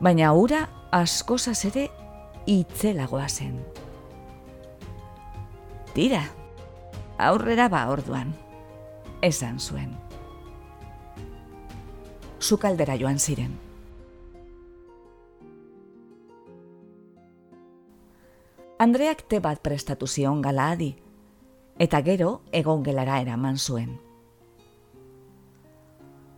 baina 0.00 0.32
ura 0.34 0.64
askozaz 0.92 1.64
ere 1.68 1.88
itzelagoa 2.46 3.28
zen. 3.28 3.60
Tira, 5.94 6.24
aurrera 7.18 7.68
ba 7.68 7.88
orduan, 7.90 8.34
esan 9.22 9.58
zuen. 9.58 9.96
Zukaldera 12.40 12.96
joan 13.00 13.18
ziren. 13.18 13.56
Andreak 18.78 19.24
te 19.26 19.40
bat 19.42 19.58
prestatu 19.58 20.06
zion 20.06 20.38
gala 20.40 20.68
adi, 20.76 20.92
eta 21.82 21.98
gero 22.06 22.42
egon 22.54 22.84
gelara 22.86 23.18
eraman 23.18 23.58
zuen. 23.58 23.96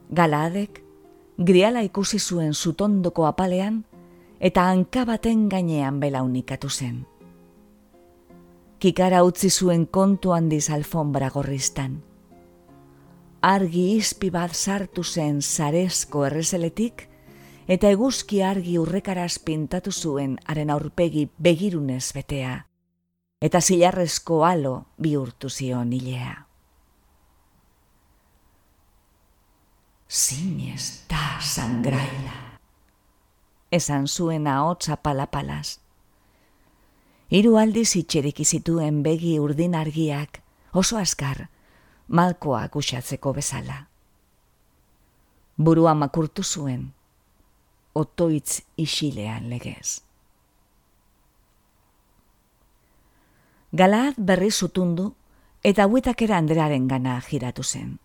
Galaadek, 0.08 0.80
griala 1.36 1.84
ikusi 1.84 2.18
zuen 2.18 2.54
zutondoko 2.54 3.26
apalean, 3.28 3.84
eta 4.40 4.70
hanka 4.70 5.04
baten 5.04 5.48
gainean 5.52 6.00
belaunikatu 6.00 6.70
zen. 6.70 7.09
Kikara 8.80 9.20
utzi 9.28 9.50
zuen 9.50 9.84
kontu 9.86 10.32
handiz 10.32 10.70
alfombra 10.72 11.28
gorriztan. 11.30 11.98
Argi 13.44 13.84
izpi 13.96 14.30
bat 14.32 14.56
sartu 14.56 15.04
zen 15.04 15.42
zarezko 15.42 16.24
errezeletik, 16.24 17.06
eta 17.68 17.92
eguzki 17.92 18.42
argi 18.42 18.78
urrekaraz 18.80 19.38
pintatu 19.44 19.92
zuen 19.92 20.38
haren 20.46 20.72
aurpegi 20.72 21.28
begirunez 21.38 22.12
betea, 22.16 22.56
eta 23.40 23.60
zilarrezko 23.60 24.44
alo 24.44 24.74
bihurtu 24.96 25.48
zion 25.50 25.92
hilea. 25.92 26.36
Zinez 30.08 31.06
da 31.08 31.38
sangraila 31.40 32.50
esan 33.70 34.08
zuen 34.08 34.46
ahotsa 34.46 34.96
palapalaz. 34.96 35.78
Hiru 37.30 37.54
aldiz 37.60 37.94
itxerik 37.94 38.40
izituen 38.42 39.04
begi 39.06 39.36
urdin 39.38 39.76
argiak, 39.78 40.40
oso 40.74 40.96
askar, 40.98 41.44
malkoa 42.08 42.64
guxatzeko 42.74 43.32
bezala. 43.36 43.76
Burua 45.56 45.92
makurtu 45.94 46.42
zuen, 46.42 46.88
otoitz 47.94 48.62
isilean 48.76 49.46
legez. 49.52 50.00
Galad 53.70 54.18
berri 54.18 54.50
zutundu 54.50 55.12
eta 55.62 55.86
huetakera 55.86 56.40
Andrearen 56.42 56.88
gana 56.90 57.20
giratu 57.28 57.62
zen. 57.62 57.98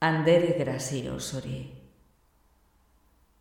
Andere 0.00 0.54
grazio 0.60 1.18
zori. 1.18 1.77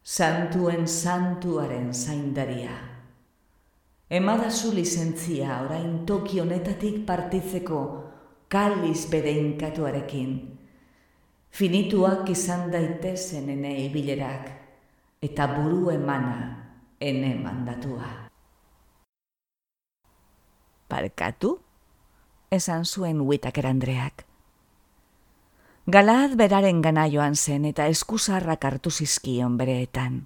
Santuen 0.08 0.88
santuaren 0.88 1.90
zaindaria. 1.94 2.72
Emadazu 4.08 4.70
lizentzia 4.72 5.58
orain 5.66 6.06
toki 6.08 6.40
honetatik 6.40 7.02
partitzeko 7.10 7.80
kaliz 8.48 9.10
bedeinkatuarekin. 9.12 10.32
Finituak 11.52 12.32
izan 12.32 12.72
daitezen 12.72 13.50
ene 13.58 13.74
ibilerak 13.90 14.48
eta 15.28 15.50
buru 15.58 15.92
emana 15.92 16.40
ene 17.02 17.34
mandatua. 17.42 18.14
Parkatu? 20.88 21.58
Esan 22.48 22.88
zuen 22.88 23.20
huitak 23.28 23.60
erandreak. 23.60 24.27
Galad 25.88 26.34
beraren 26.36 26.82
gana 26.84 27.06
joan 27.08 27.38
zen 27.40 27.64
eta 27.64 27.86
eskusarrak 27.88 28.66
hartu 28.68 28.92
zizkion 28.92 29.54
bereetan. 29.56 30.26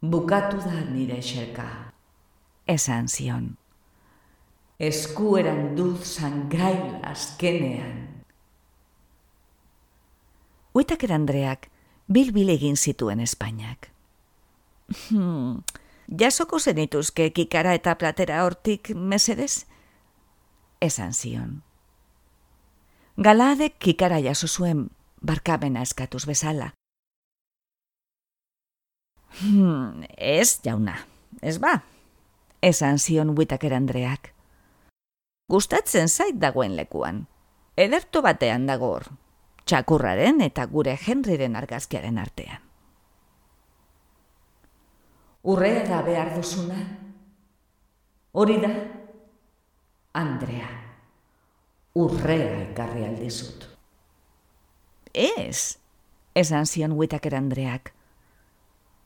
Bukatu 0.00 0.62
da 0.64 0.78
nire 0.88 1.18
xerka, 1.20 1.66
esan 2.64 3.10
zion. 3.12 3.50
Eskueran 4.80 5.74
duz 5.76 6.06
zangrail 6.06 7.02
azkenean. 7.04 8.24
Uitak 10.72 11.04
erandreak 11.04 11.68
bil-bil 12.08 12.48
egin 12.48 12.80
zituen 12.80 13.20
Espainiak. 13.20 13.90
Hmm, 15.10 15.60
jasoko 16.08 16.58
zenituzke 16.58 17.28
kikara 17.36 17.76
eta 17.76 17.92
platera 18.00 18.40
hortik 18.46 18.94
mesedez? 18.96 19.66
Esan 20.80 21.12
zion. 21.12 21.60
Galadek 23.22 23.76
kikara 23.78 24.18
jaso 24.18 24.48
zuen 24.48 24.88
barkamena 25.22 25.82
eskatuz 25.86 26.24
bezala. 26.26 26.72
Hmm, 29.38 30.02
ez, 30.16 30.58
jauna, 30.64 30.96
ez 31.40 31.60
ba, 31.62 31.76
esan 32.62 32.98
zion 32.98 33.34
buitaker 33.36 33.76
Andreak. 33.78 34.32
Gustatzen 35.48 36.08
zait 36.08 36.40
dagoen 36.42 36.74
lekuan, 36.74 37.22
ederto 37.76 38.24
batean 38.26 38.66
dagor, 38.66 39.06
txakurraren 39.70 40.42
eta 40.42 40.66
gure 40.66 40.98
Henryren 41.06 41.54
argazkiaren 41.62 42.18
artean. 42.18 42.68
Urrea 45.42 45.86
da 45.86 46.02
behar 46.06 46.34
duzuna? 46.34 46.86
Hori 48.32 48.62
da? 48.62 48.72
Andrea 50.12 50.81
urrea 51.94 52.60
ekarri 52.70 53.04
aldizut. 53.04 53.66
Ez, 55.14 55.78
esan 56.34 56.66
zion 56.66 56.94
huitaker 56.96 57.34
Andreak. 57.36 57.92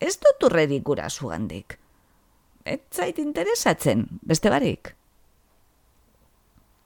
Ez 0.00 0.14
dut 0.22 0.46
urredik 0.50 0.84
gura 0.84 1.08
zugandik. 1.10 1.78
Ez 2.64 2.80
zait 2.92 3.18
interesatzen, 3.18 4.06
beste 4.22 4.50
barik. 4.50 4.94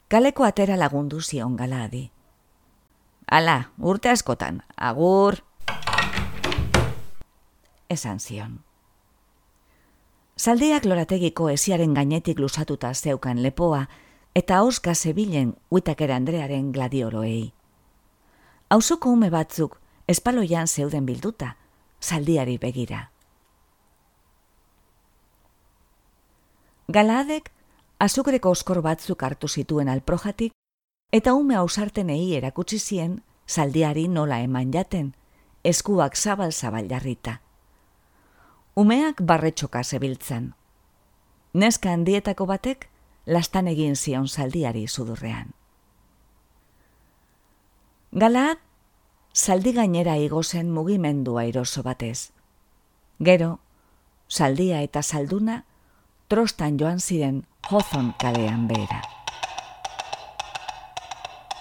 Kaleko 0.09 0.45
atera 0.45 0.77
lagundu 0.77 1.21
zion 1.21 1.57
galadi. 1.57 2.11
Ala, 3.31 3.71
urte 3.79 4.11
askotan, 4.11 4.63
agur. 4.77 5.39
Esan 7.89 8.19
zion. 8.21 8.59
Zaldiak 10.41 10.87
lorategiko 10.89 11.51
esiaren 11.53 11.95
gainetik 11.95 12.39
lusatuta 12.41 12.95
zeukan 12.95 13.43
lepoa, 13.43 13.85
eta 14.35 14.63
oska 14.63 14.95
zebilen 14.95 15.55
uitakera 15.71 16.17
Andrearen 16.17 16.73
gladioroei. 16.73 17.53
Hauzoko 18.71 19.11
ume 19.11 19.31
batzuk 19.31 19.81
espaloian 20.09 20.69
zeuden 20.69 21.07
bilduta, 21.07 21.57
zaldiari 22.01 22.59
begira. 22.59 23.11
Galadek 26.89 27.51
azukreko 27.99 28.51
oskor 28.51 28.83
batzuk 28.83 29.23
hartu 29.23 29.49
zituen 29.49 29.89
alprojatik, 29.89 30.53
eta 31.13 31.35
ume 31.35 31.57
ausartenei 31.57 32.35
erakutsi 32.37 32.79
zien 32.79 33.23
zaldiari 33.47 34.09
nola 34.09 34.41
eman 34.41 34.73
jaten, 34.73 35.15
eskuak 35.65 36.17
zabal-zabal 36.17 36.89
jarrita. 36.91 37.41
Umeak 38.75 39.23
barretxoka 39.23 39.83
zebiltzan. 39.85 40.55
Neska 41.55 41.93
handietako 41.93 42.47
batek 42.47 42.90
lastan 43.27 43.69
egin 43.69 43.97
zion 43.97 44.29
zaldiari 44.29 44.87
sudurrean. 44.89 45.53
Galad, 48.13 48.59
zaldi 49.35 49.73
gainera 49.73 50.17
igozen 50.19 50.71
mugimendua 50.71 51.45
eroso 51.45 51.83
batez. 51.83 52.33
Gero, 53.21 53.61
zaldia 54.29 54.81
eta 54.83 55.03
zalduna, 55.03 55.65
trostan 56.29 56.79
joan 56.79 57.01
ziren 57.01 57.45
hozon 57.71 58.15
kalean 58.19 58.67
behera. 58.69 59.03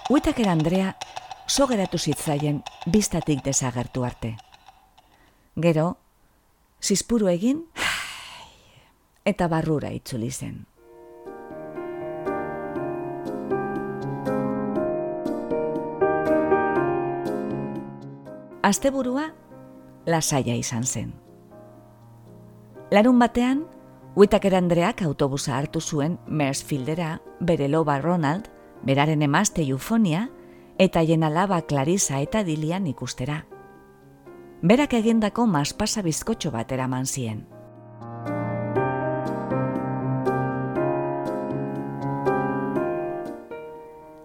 Uitaker 0.09 0.47
Andrea, 0.49 0.95
sogeratu 1.47 1.99
zitzaien 1.99 2.63
biztatik 2.89 3.43
desagertu 3.45 4.05
arte. 4.05 4.35
Gero, 5.55 5.97
zizpuru 6.81 7.29
egin, 7.29 7.65
eta 9.31 9.47
barrura 9.47 9.91
itzuli 9.93 10.31
zen. 10.31 10.65
Asteburua 18.69 19.33
lasaia 20.05 20.55
izan 20.55 20.85
zen. 20.85 21.13
Larun 22.91 23.19
batean, 23.19 23.65
Whitaker 24.15 24.55
Andreak 24.55 25.03
autobusa 25.05 25.57
hartu 25.57 25.81
zuen 25.81 26.17
Mersfieldera 26.25 27.19
bere 27.39 27.67
loba 27.69 27.99
Ronald, 28.01 28.49
beraren 28.83 29.21
emazte 29.21 29.61
Eufonia, 29.61 30.29
eta 30.79 31.03
jenalaba 31.03 31.61
Clarissa 31.61 32.19
eta 32.19 32.43
Dilian 32.43 32.87
ikustera. 32.87 33.45
Berak 34.61 34.93
egindako 34.97 35.45
maspasa 35.47 36.01
bizkotxo 36.01 36.51
bat 36.51 36.71
eraman 36.71 37.05
zien. 37.05 37.45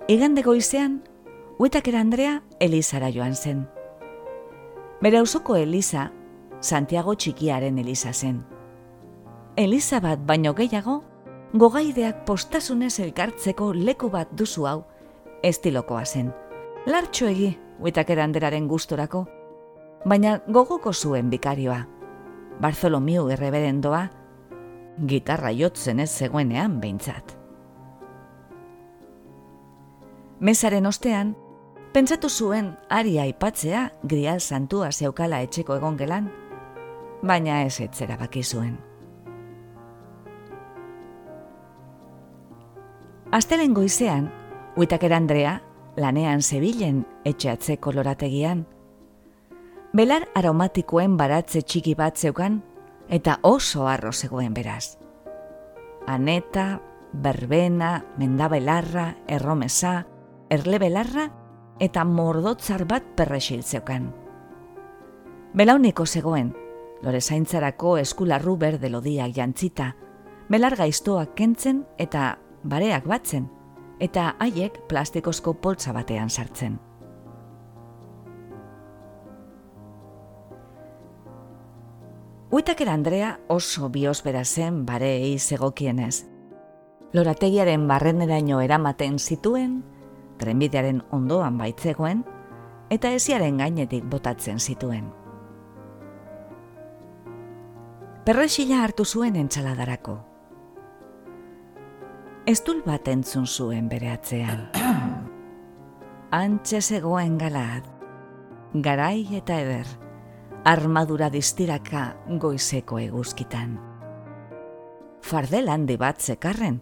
Igande 0.08 0.42
goizean, 0.42 1.02
Whitaker 1.58 1.96
Andrea 1.96 2.42
Elizara 2.60 3.10
joan 3.10 3.34
zen. 3.34 3.66
Bere 5.04 5.18
ausoko 5.20 5.52
Eliza, 5.60 6.06
Santiago 6.64 7.12
txikiaren 7.14 7.76
Eliza 7.82 8.14
zen. 8.14 8.38
Eliza 9.60 9.98
bat 10.00 10.22
baino 10.24 10.54
gehiago, 10.56 10.94
gogaideak 11.52 12.22
postasunez 12.24 12.94
elkartzeko 13.04 13.68
leku 13.76 14.08
bat 14.08 14.32
duzu 14.32 14.64
hau, 14.64 14.78
estilokoa 15.44 16.06
zen. 16.06 16.32
Lartxo 16.88 17.28
egi, 17.28 17.50
huetak 17.82 18.14
eranderaren 18.16 18.64
gustorako, 18.70 19.26
baina 20.08 20.38
gogoko 20.48 20.94
zuen 20.94 21.28
bikarioa. 21.28 21.82
Bartholomiu 22.64 23.28
erreberendoa, 23.36 24.02
gitarra 25.04 25.52
jotzen 25.52 26.00
ez 26.00 26.10
zegoenean 26.16 26.80
behintzat. 26.80 27.36
Mesaren 30.40 30.86
ostean, 30.86 31.36
Pentsatu 31.94 32.26
zuen 32.26 32.72
ari 32.90 33.20
aipatzea 33.22 33.84
grial 34.02 34.40
santua 34.42 34.88
zeukala 34.90 35.38
etxeko 35.46 35.76
egon 35.78 35.94
gelan, 35.94 36.24
baina 37.22 37.60
ez 37.62 37.76
etzera 37.84 38.16
baki 38.18 38.40
zuen. 38.42 38.72
Aztelen 43.30 43.76
goizean, 43.78 44.26
Huitaker 44.74 45.14
Andrea 45.14 45.52
lanean 45.94 46.42
zebilen 46.42 47.04
etxeatzeko 47.30 47.94
lorategian. 47.94 48.64
Belar 49.94 50.26
aromatikoen 50.34 51.14
baratze 51.16 51.62
txiki 51.62 51.94
bat 51.94 52.18
zeukan 52.18 52.58
eta 53.06 53.38
oso 53.46 53.86
arro 53.86 54.10
zegoen 54.10 54.50
beraz. 54.50 54.96
Aneta, 56.10 56.80
berbena, 57.12 57.94
mendabelarra, 58.18 59.12
erromesa, 59.30 59.94
erlebelarra 60.50 61.30
eta 61.80 62.04
mordotzar 62.04 62.84
bat 62.86 63.06
perresiltzeukan. 63.16 64.12
Belauniko 65.54 66.06
zegoen, 66.06 66.54
lore 67.02 67.20
zaintzarako 67.20 67.96
eskularru 67.98 68.56
berde 68.56 68.90
lodiak 68.90 69.34
jantzita, 69.36 69.92
belar 70.48 70.76
gaiztoak 70.76 71.34
kentzen 71.38 71.84
eta 71.98 72.38
bareak 72.64 73.06
batzen, 73.06 73.48
eta 74.00 74.34
haiek 74.40 74.80
plastikozko 74.88 75.54
poltsa 75.54 75.92
batean 75.92 76.30
sartzen. 76.30 76.78
Uitaker 82.54 82.88
Andrea 82.88 83.32
oso 83.50 83.88
biosbera 83.90 84.44
zen 84.44 84.84
bareei 84.86 85.38
zegokienez. 85.38 86.24
Lorategiaren 87.14 87.88
barreneraino 87.88 88.60
eramaten 88.62 89.18
zituen, 89.18 89.82
trenbidearen 90.38 91.02
ondoan 91.12 91.58
baitzegoen, 91.58 92.24
eta 92.90 93.10
esiaren 93.16 93.58
gainetik 93.58 94.04
botatzen 94.10 94.60
zituen. 94.60 95.10
Perrexila 98.24 98.82
hartu 98.84 99.04
zuen 99.04 99.36
entzaladarako. 99.36 100.14
Estul 102.48 102.82
bat 102.86 103.08
entzun 103.08 103.46
zuen 103.46 103.88
bere 103.88 104.10
atzean. 104.12 104.68
Antxe 106.44 106.80
zegoen 106.80 107.36
galad, 107.40 107.84
garai 108.74 109.26
eta 109.36 109.58
eder, 109.60 109.86
armadura 110.64 111.28
distiraka 111.30 112.14
goizeko 112.40 112.98
eguzkitan. 113.02 113.76
Fardel 115.24 115.68
handi 115.72 115.96
bat 116.00 116.20
zekarren, 116.20 116.80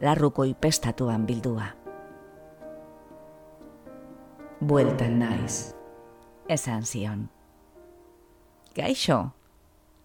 larruko 0.00 0.44
ipestatuan 0.48 1.24
bildua. 1.26 1.72
Bueltan 4.60 5.18
naiz, 5.18 5.74
esan 6.48 6.84
zion. 6.86 7.28
Gaixo, 8.74 9.34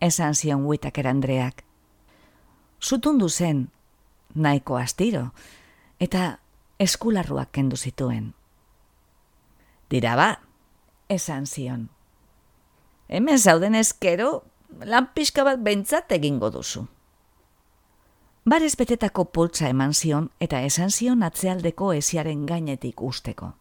esan 0.02 0.34
zion 0.36 0.66
huitaker 0.66 1.08
Andreak. 1.08 1.64
Zutundu 2.82 3.30
zen, 3.30 3.70
nahiko 4.34 4.78
astiro, 4.78 5.30
eta 6.00 6.40
eskularruak 6.80 7.52
kendu 7.52 7.78
zituen. 7.78 8.34
Dira 9.90 10.16
ba, 10.16 10.30
esan 11.10 11.46
zion. 11.46 11.90
Hemen 13.08 13.40
zauden 13.40 13.76
eskero, 13.76 14.44
lan 14.82 15.12
pixka 15.14 15.46
bat 15.46 15.62
bentsat 15.62 16.12
egingo 16.12 16.50
duzu. 16.50 16.88
Barez 18.50 18.74
betetako 18.76 19.30
poltsa 19.30 19.70
eman 19.70 19.94
zion 19.94 20.32
eta 20.40 20.66
esan 20.66 20.90
zion 20.90 21.22
atzealdeko 21.24 21.94
esiaren 21.94 22.48
gainetik 22.50 23.02
usteko. 23.02 23.54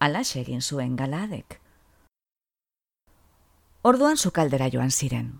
Alas 0.00 0.36
egin 0.36 0.60
zuen 0.62 0.94
galadek. 0.96 1.58
Orduan 3.82 4.16
sukaldera 4.16 4.68
joan 4.70 4.92
ziren. 4.94 5.32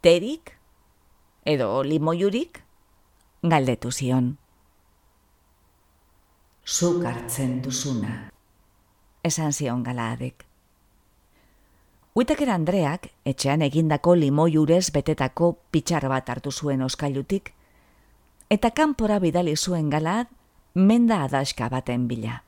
Terik 0.00 0.54
edo 1.44 1.82
limoiurik? 1.84 2.62
Galdetu 3.42 3.92
zion. 3.92 4.38
Zuk 6.64 7.04
hartzen 7.04 7.60
duzuna, 7.62 8.14
esan 9.22 9.52
zion 9.52 9.84
galaadek. 9.84 10.46
Uitakera 12.16 12.56
Andreak, 12.56 13.10
etxean 13.28 13.60
egindako 13.62 14.16
limoiurez 14.16 14.88
betetako 14.90 15.52
pitxar 15.70 16.08
bat 16.08 16.32
hartu 16.32 16.50
zuen 16.50 16.82
oskailutik, 16.82 17.52
eta 18.48 18.72
kanpora 18.72 19.20
bidali 19.20 19.54
zuen 19.56 19.92
galaad, 19.92 20.32
menda 20.76 21.22
adaska 21.24 21.70
baten 21.72 22.04
bila. 22.08 22.42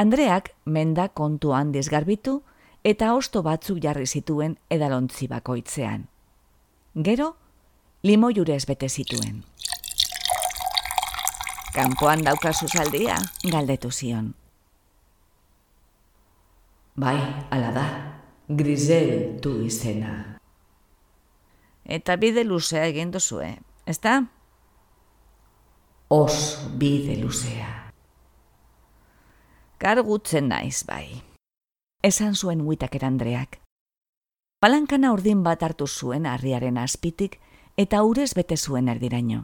Andreak 0.00 0.50
menda 0.64 1.06
kontuan 1.08 1.70
dizgarbitu 1.76 2.40
eta 2.84 3.12
osto 3.14 3.44
batzuk 3.46 3.78
jarri 3.84 4.08
zituen 4.08 4.58
edalontzi 4.70 5.28
bakoitzean 5.28 6.08
gero 6.94 7.36
limo 8.02 8.30
jurez 8.30 8.66
bete 8.66 8.88
zituen. 8.88 9.42
Kanpoan 11.74 12.22
daukazu 12.22 12.68
zaldia, 12.68 13.16
galdetu 13.50 13.90
zion. 13.90 14.34
Bai, 16.94 17.18
ala 17.50 17.72
da, 17.74 17.86
grizel 18.48 19.40
du 19.42 19.58
izena. 19.66 20.38
Eta 21.84 22.14
bide 22.16 22.44
luzea 22.44 22.86
egin 22.86 23.10
duzue, 23.10 23.56
ezta? 23.86 24.22
Os 26.08 26.60
bide 26.78 27.16
luzea. 27.16 27.92
Kargutzen 29.78 30.48
naiz, 30.48 30.84
bai. 30.86 31.22
Esan 32.02 32.34
zuen 32.34 32.60
huitak 32.60 33.02
Andreak 33.02 33.64
palankana 34.64 35.10
urdin 35.12 35.42
bat 35.44 35.60
hartu 35.60 35.84
zuen 35.84 36.24
harriaren 36.24 36.78
azpitik 36.80 37.34
eta 37.76 37.98
urez 38.02 38.30
bete 38.32 38.56
zuen 38.56 38.86
erdiraino. 38.88 39.42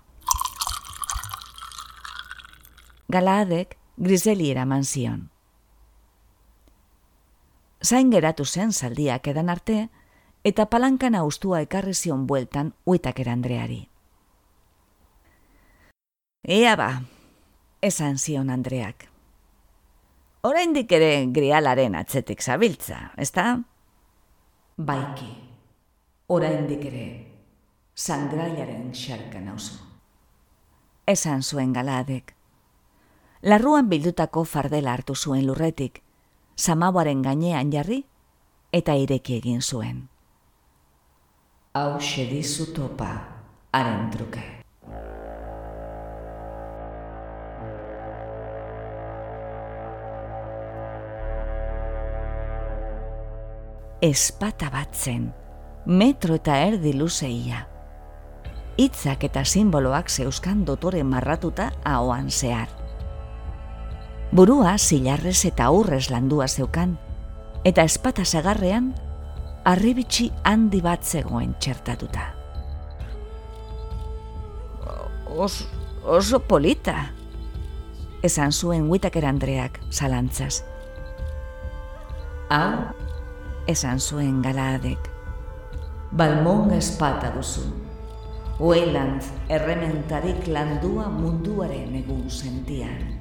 Galaadek 3.12 3.76
griseli 3.98 4.48
eraman 4.48 4.88
zion. 4.88 5.28
Zain 7.84 8.08
geratu 8.16 8.46
zen 8.46 8.72
zaldiak 8.72 9.28
edan 9.28 9.52
arte, 9.52 9.90
eta 10.42 10.70
palankana 10.72 11.22
ustua 11.28 11.60
ekarri 11.68 11.92
zion 11.92 12.24
bueltan 12.26 12.72
uitak 12.86 13.20
erandreari. 13.20 13.89
Ea 16.42 16.76
ba, 16.76 17.02
esan 17.80 18.18
zion 18.18 18.50
Andreak. 18.50 19.08
Oraindik 20.42 20.92
ere 20.92 21.26
grialaren 21.28 21.94
atzetik 21.94 22.40
zabiltza, 22.40 23.10
ezta? 23.16 23.60
baiki, 24.80 25.30
oraindik 26.32 26.84
ere, 26.88 27.06
sangraiaren 27.94 28.92
xarka 28.96 29.40
nauzu. 29.40 29.76
Esan 31.06 31.42
zuen 31.42 31.72
galadek. 31.72 32.34
Larruan 33.42 33.88
bildutako 33.88 34.44
fardela 34.44 34.94
hartu 34.94 35.14
zuen 35.14 35.46
lurretik, 35.46 36.02
samaboaren 36.56 37.22
gainean 37.22 37.72
jarri, 37.72 38.04
eta 38.72 38.94
ireki 38.94 39.36
egin 39.40 39.60
zuen. 39.60 40.08
Hau 41.74 42.00
xedizu 42.00 42.72
topa, 42.74 43.10
haren 43.72 44.10
truke. 44.10 44.59
Espata 54.00 54.70
bat 54.72 54.94
zen, 54.96 55.32
metro 55.84 56.38
eta 56.38 56.56
erdi 56.64 56.94
luzeia. 56.96 57.66
Itzak 58.80 59.26
eta 59.28 59.44
simboloak 59.44 60.08
zeuskan 60.08 60.64
dotore 60.64 61.02
marratuta 61.04 61.70
ahoan 61.84 62.30
zehar. 62.30 62.68
Burua 64.32 64.78
zilarrez 64.78 65.44
eta 65.44 65.66
aurrez 65.68 66.08
landua 66.08 66.48
zeukan, 66.48 66.96
eta 67.64 67.84
espata 67.84 68.24
zagarrean, 68.24 68.94
arribitsi 69.68 70.30
handi 70.44 70.80
bat 70.80 71.04
zegoen 71.04 71.52
txertatuta. 71.60 72.30
Os, 75.36 75.66
oso 76.04 76.40
polita, 76.40 77.10
esan 78.22 78.52
zuen 78.52 78.88
huitaker 78.88 79.26
Andreak 79.28 79.80
zalantzaz. 79.92 80.64
Hau, 82.50 82.88
esan 83.70 84.00
zuen 84.00 84.42
galaadek. 84.42 85.10
Balmon 86.10 86.72
espata 86.74 87.30
duzu. 87.36 87.68
Oeland 88.60 89.22
errementarik 89.48 90.48
landua 90.50 91.06
munduaren 91.08 91.94
egun 91.96 92.26
sentian. 92.28 93.20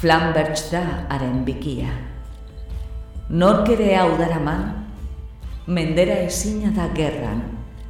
Flamberts 0.00 0.68
da 0.72 0.84
haren 1.08 1.42
bikia. 1.48 1.90
Nork 3.30 3.68
ere 3.72 3.90
hau 3.96 4.14
daraman, 4.18 4.62
mendera 5.66 6.20
ezina 6.26 6.70
da 6.76 6.88
gerran, 6.94 7.42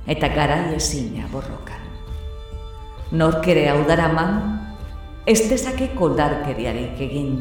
eta 0.06 0.30
garai 0.34 0.74
ezina 0.78 1.28
borrokan. 1.32 1.84
Nork 3.12 3.46
ere 3.50 3.68
hau 3.70 3.84
daraman, 3.88 4.59
ez 5.26 5.40
dezake 5.48 5.90
koldarkeriarik 5.98 7.00
egin, 7.00 7.34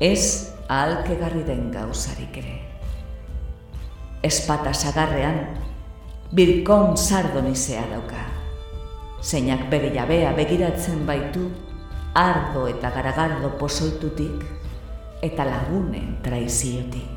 ez 0.00 0.52
ahalkegarri 0.68 1.42
den 1.46 1.70
gauzarik 1.74 2.36
ere. 2.38 2.56
Espata 4.26 4.72
sagarrean, 4.74 5.40
birkon 6.34 6.96
sardonizea 6.96 7.84
dauka. 7.90 8.22
Zeinak 9.22 9.66
bere 9.70 9.92
jabea 9.94 10.32
begiratzen 10.36 11.06
baitu, 11.06 11.48
ardo 12.14 12.66
eta 12.70 12.90
garagardo 12.94 13.50
pozoitutik, 13.58 14.44
eta 15.22 15.46
lagunen 15.48 16.16
traiziotik. 16.22 17.12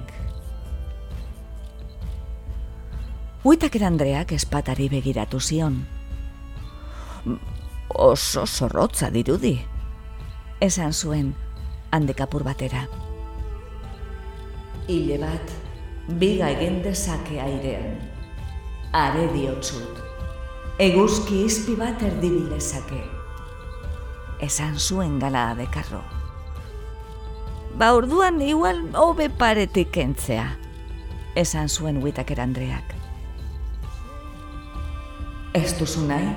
Uitak 3.46 3.76
erandreak 3.80 4.34
espatari 4.36 4.90
begiratu 4.92 5.40
zion, 5.40 5.80
oso 7.90 8.46
zorrotza 8.46 9.10
dirudi. 9.10 9.60
Esan 10.62 10.94
zuen, 10.94 11.36
handekapur 11.92 12.44
batera. 12.44 12.88
hile 14.90 15.20
bat, 15.22 15.52
biga 16.20 16.50
egin 16.56 16.82
dezake 16.84 17.38
airean. 17.42 17.98
Are 18.98 19.28
diotzut, 19.36 20.00
eguzki 20.82 21.44
izpi 21.46 21.76
bat 21.78 22.02
erdibilezake. 22.02 23.02
Esan 24.46 24.80
zuen 24.80 25.20
gala 25.22 25.52
dekarro. 25.60 26.02
Ba 27.78 27.92
orduan 27.94 28.42
igual 28.42 28.82
hobe 28.98 29.30
paretik 29.30 30.00
entzea, 30.02 30.48
esan 31.38 31.70
zuen 31.70 32.02
huitaker 32.02 32.42
Andreak. 32.42 32.96
Ez 35.54 35.78
duzu 35.78 36.08
nahi? 36.10 36.34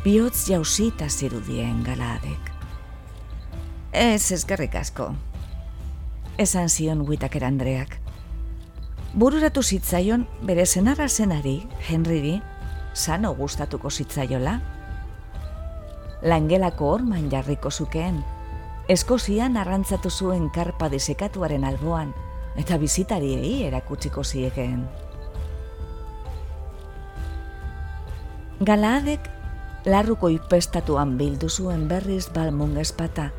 Biotz 0.00 0.46
jausita 0.48 1.10
zirudien 1.12 1.82
galadek. 1.84 2.46
Ez 3.92 4.32
ezkerrik 4.32 4.72
asko. 4.80 5.10
Esan 6.40 6.70
zion 6.72 7.02
huitaker 7.04 7.42
Andreak. 7.44 7.98
Bururatu 9.12 9.60
zitzaion 9.60 10.22
bere 10.48 10.64
zenarra 10.64 11.04
zenari, 11.08 11.66
Henryri, 11.90 12.38
sano 12.94 13.34
gustatuko 13.36 13.90
zitzaiola. 13.90 14.54
Langelako 16.22 16.88
orman 16.94 17.26
jarriko 17.28 17.68
zukeen, 17.70 18.22
eskozian 18.88 19.58
arrantzatu 19.60 20.08
zuen 20.08 20.46
karpa 20.54 20.88
disekatuaren 20.88 21.66
alboan, 21.68 22.14
eta 22.56 22.78
bizitariei 22.80 23.66
erakutsiko 23.66 24.24
ziegen. 24.24 24.88
Galaadek 28.64 29.28
larruko 29.84 30.28
ipestatuan 30.28 31.16
bildu 31.18 31.48
zuen 31.48 31.88
berriz 31.88 32.28
balmung 32.32 32.76
espata 32.78 33.30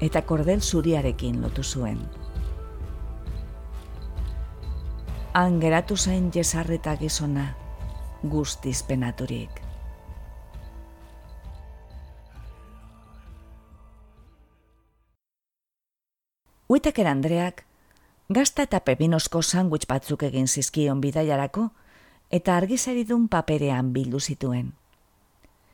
eta 0.00 0.22
kordel 0.22 0.60
zuriarekin 0.60 1.42
lotu 1.42 1.62
zuen. 1.62 1.98
Han 5.34 5.60
geratu 5.60 5.96
zain 5.96 6.30
jesarreta 6.32 6.96
gizona, 6.96 7.54
guztiz 8.22 8.82
penaturik. 8.82 9.60
Uitaker 16.70 17.06
Andreak, 17.06 17.64
gazta 18.28 18.62
eta 18.62 18.80
pepinosko 18.80 19.42
sandwich 19.42 19.86
batzuk 19.90 20.22
egin 20.22 20.46
zizkion 20.46 21.00
bidaiarako, 21.00 21.70
eta 22.30 22.56
argizaridun 22.56 23.28
paperean 23.28 23.92
bildu 23.92 24.20
zituen. 24.20 24.79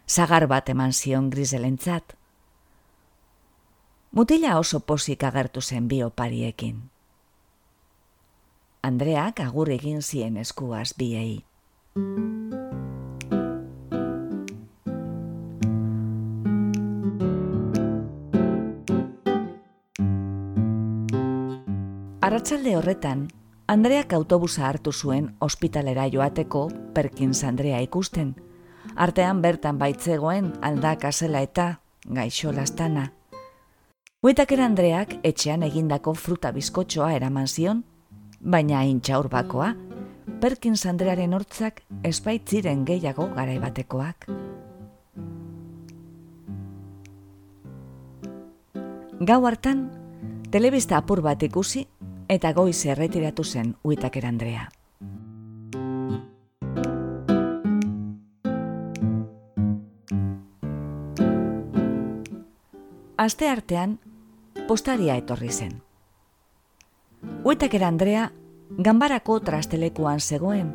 Zagar 0.06 0.46
bat 0.46 0.68
eman 0.70 0.92
zion 0.92 1.30
grizelentzat. 1.30 2.14
Mutila 4.14 4.58
oso 4.58 4.80
posik 4.80 5.24
agertu 5.26 5.60
zen 5.60 5.88
bi 5.88 6.02
opariekin. 6.06 6.78
Andreak 8.86 9.40
agur 9.42 9.68
egin 9.74 10.02
zien 10.02 10.36
eskuaz 10.36 10.94
biei. 10.94 11.42
Arratsalde 22.22 22.76
horretan, 22.76 23.26
Andreak 23.66 24.12
autobusa 24.14 24.68
hartu 24.68 24.92
zuen 24.92 25.32
ospitalera 25.40 26.06
joateko 26.06 26.68
Perkins 26.94 27.42
Andrea 27.44 27.82
ikusten. 27.82 28.36
Artean 28.96 29.42
bertan 29.44 29.76
baitzegoen 29.76 30.54
aldaka 30.64 31.10
zela 31.12 31.42
eta 31.44 31.66
gaixo 32.08 32.52
lastana. 32.52 33.10
Huetaker 34.24 34.62
Andreak 34.64 35.18
etxean 35.22 35.62
egindako 35.66 36.14
fruta 36.16 36.50
bizkotxoa 36.56 37.10
eraman 37.14 37.46
zion, 37.46 37.82
baina 38.40 38.84
intxaur 38.88 39.28
bakoa, 39.28 39.74
Perkins 40.40 40.86
Andrearen 40.88 41.34
hortzak 41.36 41.82
espaitziren 42.04 42.86
gehiago 42.88 43.28
garaibatekoak. 43.36 44.26
Gau 49.20 49.38
hartan, 49.46 49.86
telebista 50.50 50.96
apur 50.96 51.20
bat 51.24 51.42
ikusi 51.42 51.86
eta 52.28 52.52
goiz 52.52 52.80
erretiratu 52.86 53.44
zen 53.44 53.76
Uitaker 53.84 54.26
Andrea. 54.26 54.68
Aste 63.26 63.48
artean, 63.50 63.96
postaria 64.68 65.16
etorri 65.18 65.50
zen. 65.50 65.72
Uitaker 67.44 67.82
Andrea, 67.84 68.28
ganbarako 68.78 69.40
trastelekuan 69.48 70.20
zegoen, 70.20 70.70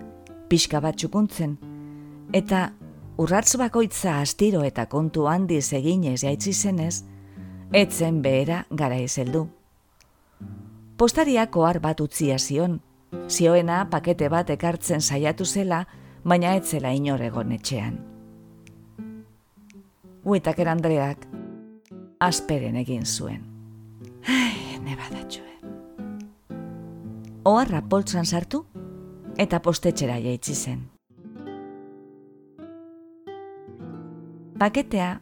pixka 0.51 0.81
bat 0.83 0.99
txukuntzen, 0.99 1.55
eta 2.35 2.65
urratz 3.21 3.55
bakoitza 3.61 4.17
astiro 4.19 4.65
eta 4.67 4.89
kontu 4.91 5.29
handiz 5.31 5.71
eginez 5.79 6.19
jaitzi 6.25 6.53
zenez, 6.53 7.05
etzen 7.71 8.21
behera 8.25 8.65
gara 8.83 8.99
izeldu 8.99 9.47
postariak 11.01 11.55
ohar 11.57 11.79
bat 11.81 12.01
utzia 12.03 12.35
zion. 12.37 12.75
Zioena 13.25 13.79
pakete 13.89 14.27
bat 14.29 14.51
ekartzen 14.53 15.01
saiatu 15.01 15.47
zela, 15.49 15.79
baina 16.23 16.51
ez 16.59 16.67
zela 16.75 16.91
inor 16.93 17.23
egon 17.25 17.55
etxean. 17.55 17.95
Huitaker 20.21 20.69
Andreak 20.69 21.25
asperen 22.21 22.75
egin 22.77 23.05
zuen. 23.05 23.41
Ai, 24.29 24.77
nebadatxue. 24.85 25.49
Oharra 27.49 27.81
poltsan 27.89 28.25
sartu 28.29 28.61
eta 29.41 29.59
postetxera 29.65 30.19
jaitsi 30.21 30.53
zen. 30.55 30.83
Paketea 34.61 35.15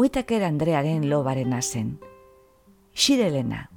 Huitaker 0.00 0.46
Andrearen 0.48 1.04
lobaren 1.10 1.52
zen. 1.60 1.98
Xirelena, 2.94 3.68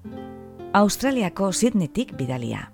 Australiako 0.73 1.51
Sydneytik 1.51 2.15
bidalia. 2.15 2.71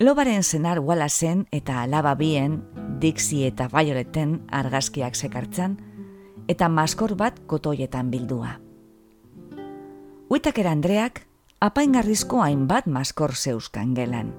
Lobaren 0.00 0.42
zenar 0.42 0.80
zen 1.08 1.46
eta 1.52 1.82
alaba 1.82 2.14
bien, 2.14 2.62
Dixie 2.98 3.46
eta 3.46 3.68
Violeten 3.68 4.40
argazkiak 4.50 5.14
sekartzan, 5.14 5.91
eta 6.48 6.68
maskor 6.68 7.14
bat 7.16 7.40
kotoietan 7.46 8.10
bildua. 8.10 8.58
Huitaker 10.30 10.66
Andreak, 10.66 11.26
apaingarrizko 11.60 12.42
hainbat 12.42 12.86
maskor 12.86 13.34
zeuskan 13.34 13.94
gelan. 13.94 14.32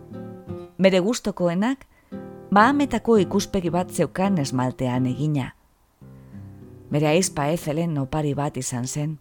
Bere 0.82 1.00
gustokoenak, 1.00 1.86
bahametako 2.52 3.18
ikuspegi 3.18 3.70
bat 3.70 3.92
zeukan 3.92 4.38
esmaltean 4.38 5.06
egina. 5.06 5.54
Bere 6.92 7.08
aizpa 7.08 7.48
ezelen 7.54 7.98
opari 7.98 8.34
bat 8.34 8.58
izan 8.58 8.88
zen, 8.88 9.20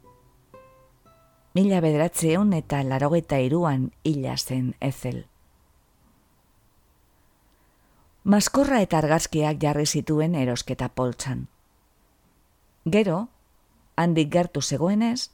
mila 1.54 1.80
bedratzeon 1.84 2.52
eta 2.56 2.82
larogeta 2.84 3.38
iruan 3.38 3.90
hila 4.04 4.36
zen 4.36 4.74
ezel. 4.80 5.24
Maskorra 8.24 8.80
eta 8.80 9.00
argazkiak 9.02 9.58
jarri 9.60 9.86
zituen 9.86 10.34
erosketa 10.38 10.88
poltsan. 10.88 11.48
Gero, 12.84 13.28
handik 13.96 14.32
gertu 14.32 14.60
zegoenez, 14.60 15.30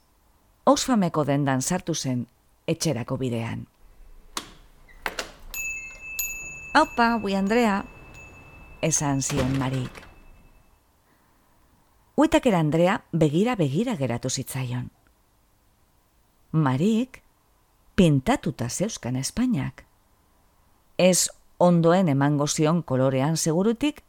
Oxfameko 0.69 1.25
dendan 1.25 1.63
sartu 1.63 1.95
zen 1.95 2.27
etxerako 2.69 3.17
bidean. 3.17 3.63
Aupa, 6.77 7.17
bui 7.23 7.35
Andrea, 7.35 7.79
esan 8.83 9.23
zion 9.23 9.57
Marik. 9.59 10.03
Uitakera 12.21 12.61
Andrea 12.61 12.99
begira-begira 13.13 13.97
geratu 13.97 14.29
zitzaion. 14.29 14.91
Marik, 16.53 17.23
pintatuta 17.95 18.69
zeuskan 18.69 19.17
Espainiak. 19.17 19.87
Ez 20.99 21.31
ondoen 21.57 22.09
emango 22.09 22.47
zion 22.47 22.83
kolorean 22.83 23.37
segurutik, 23.37 24.03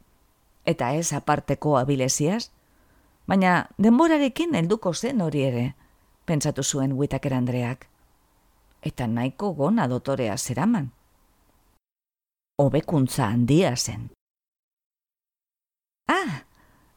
eta 0.66 0.92
ez 0.92 1.14
aparteko 1.14 1.78
abileziaz, 1.78 2.50
baina 3.30 3.66
denborarekin 3.78 4.56
helduko 4.58 4.90
zen 4.94 5.20
hori 5.22 5.44
ere, 5.46 5.66
pentsatu 6.26 6.62
zuen 6.62 6.96
Whitaker 6.98 7.34
Andreak. 7.34 7.86
Eta 8.82 9.06
nahiko 9.06 9.52
gona 9.54 9.86
dotorea 9.88 10.36
zeraman. 10.36 10.90
Hobekuntza 12.58 13.28
handia 13.28 13.76
zen. 13.76 14.10
Ah, 16.10 16.42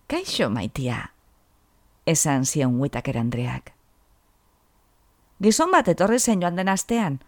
kaixo 0.07 0.49
maitia, 0.49 1.13
esan 2.07 2.45
zion 2.45 2.79
Whitaker 2.81 3.17
Andreak. 3.17 3.73
Gizon 5.43 5.71
bat 5.71 5.87
etorri 5.87 6.19
zen 6.19 6.41
joan 6.41 6.55
den 6.55 6.69
astean, 6.69 7.19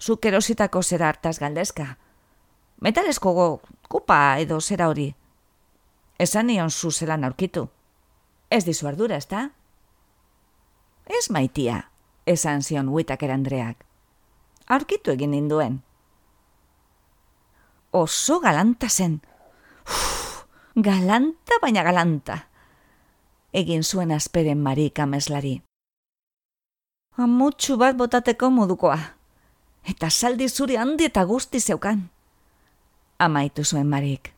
zuk 0.00 0.24
erositako 0.24 0.82
zera 0.82 1.08
hartaz 1.12 1.38
galdezka. 1.38 1.96
Metalesko 2.80 3.32
go, 3.34 3.48
kupa 3.88 4.38
edo 4.38 4.60
zera 4.60 4.88
hori. 4.88 5.12
Esan 6.18 6.46
nion 6.46 6.70
zu 6.70 6.90
zelan 6.90 7.24
aurkitu. 7.24 7.68
Ez 8.50 8.64
dizu 8.64 8.88
ardura, 8.88 9.16
ezta? 9.16 9.50
Ez 11.06 11.30
maitia, 11.30 11.90
esan 12.26 12.62
zion 12.62 12.88
huitaker 12.88 13.30
Andreak. 13.30 13.84
Arkitu 14.66 15.12
egin 15.12 15.34
ninduen. 15.34 15.82
Oso 17.92 18.40
galanta 18.40 18.88
zen. 18.88 19.20
Uf, 19.84 20.44
galanta 20.74 21.58
baina 21.62 21.82
galanta. 21.82 22.38
Egin 23.52 23.84
zuen 23.84 24.10
azperen 24.10 24.62
marik 24.62 24.98
ameslari. 24.98 25.60
Amutxu 27.16 27.76
bat 27.78 27.96
botateko 27.96 28.50
modukoa. 28.50 28.98
Eta 29.84 30.10
saldi 30.10 30.48
zuri 30.48 30.76
handi 30.80 31.06
eta 31.06 31.22
guzti 31.28 31.60
zeukan. 31.60 32.08
Amaitu 33.18 33.64
zuen 33.64 33.86
marik. 33.86 34.32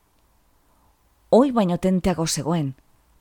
Hoi 1.30 1.52
baino 1.52 1.78
tenteago 1.78 2.26
zegoen, 2.26 2.74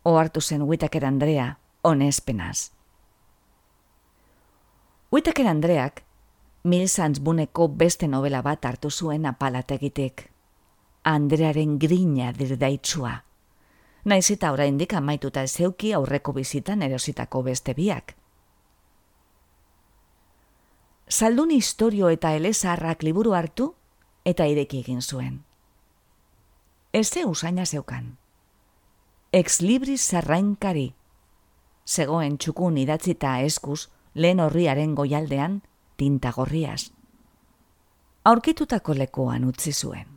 ohartu 0.05 0.41
zen 0.41 0.61
Whitaker 0.61 1.05
Andrea, 1.05 1.57
honespenaz. 1.81 2.71
Whitaker 5.11 5.47
Andreak, 5.47 6.03
Mil 6.63 6.87
buneko 7.21 7.67
beste 7.67 8.07
novela 8.07 8.41
bat 8.41 8.65
hartu 8.65 8.89
zuen 8.89 9.25
apalategitek. 9.25 10.31
Andrearen 11.03 11.77
grina 11.79 12.31
dirdaitzua. 12.33 13.11
Naiz 14.05 14.31
eta 14.31 14.51
oraindik 14.51 14.93
amaituta 14.93 15.45
zeuki 15.47 15.93
aurreko 15.93 16.33
bizitan 16.33 16.81
erositako 16.81 17.43
beste 17.43 17.73
biak. 17.73 18.15
Zaldun 21.09 21.51
historio 21.51 22.09
eta 22.09 22.33
elezarrak 22.33 23.03
liburu 23.03 23.33
hartu 23.33 23.75
eta 24.25 24.45
ireki 24.45 24.79
egin 24.79 25.01
zuen. 25.01 25.43
Ez 26.93 27.09
ze 27.09 27.25
usaina 27.25 27.65
zeukan. 27.65 28.24
Ex 29.35 29.57
libris 29.59 29.99
zarrainkari. 29.99 30.85
Zegoen 31.83 32.37
txukun 32.39 32.77
idatzita 32.79 33.33
eskuz 33.43 33.89
lehen 34.15 34.39
horriaren 34.39 34.93
goialdean 34.95 35.57
tinta 35.99 36.31
gorriaz. 36.31 36.85
Aurkitutako 38.31 38.95
lekoan 38.95 39.43
utzi 39.43 39.73
zuen. 39.75 40.07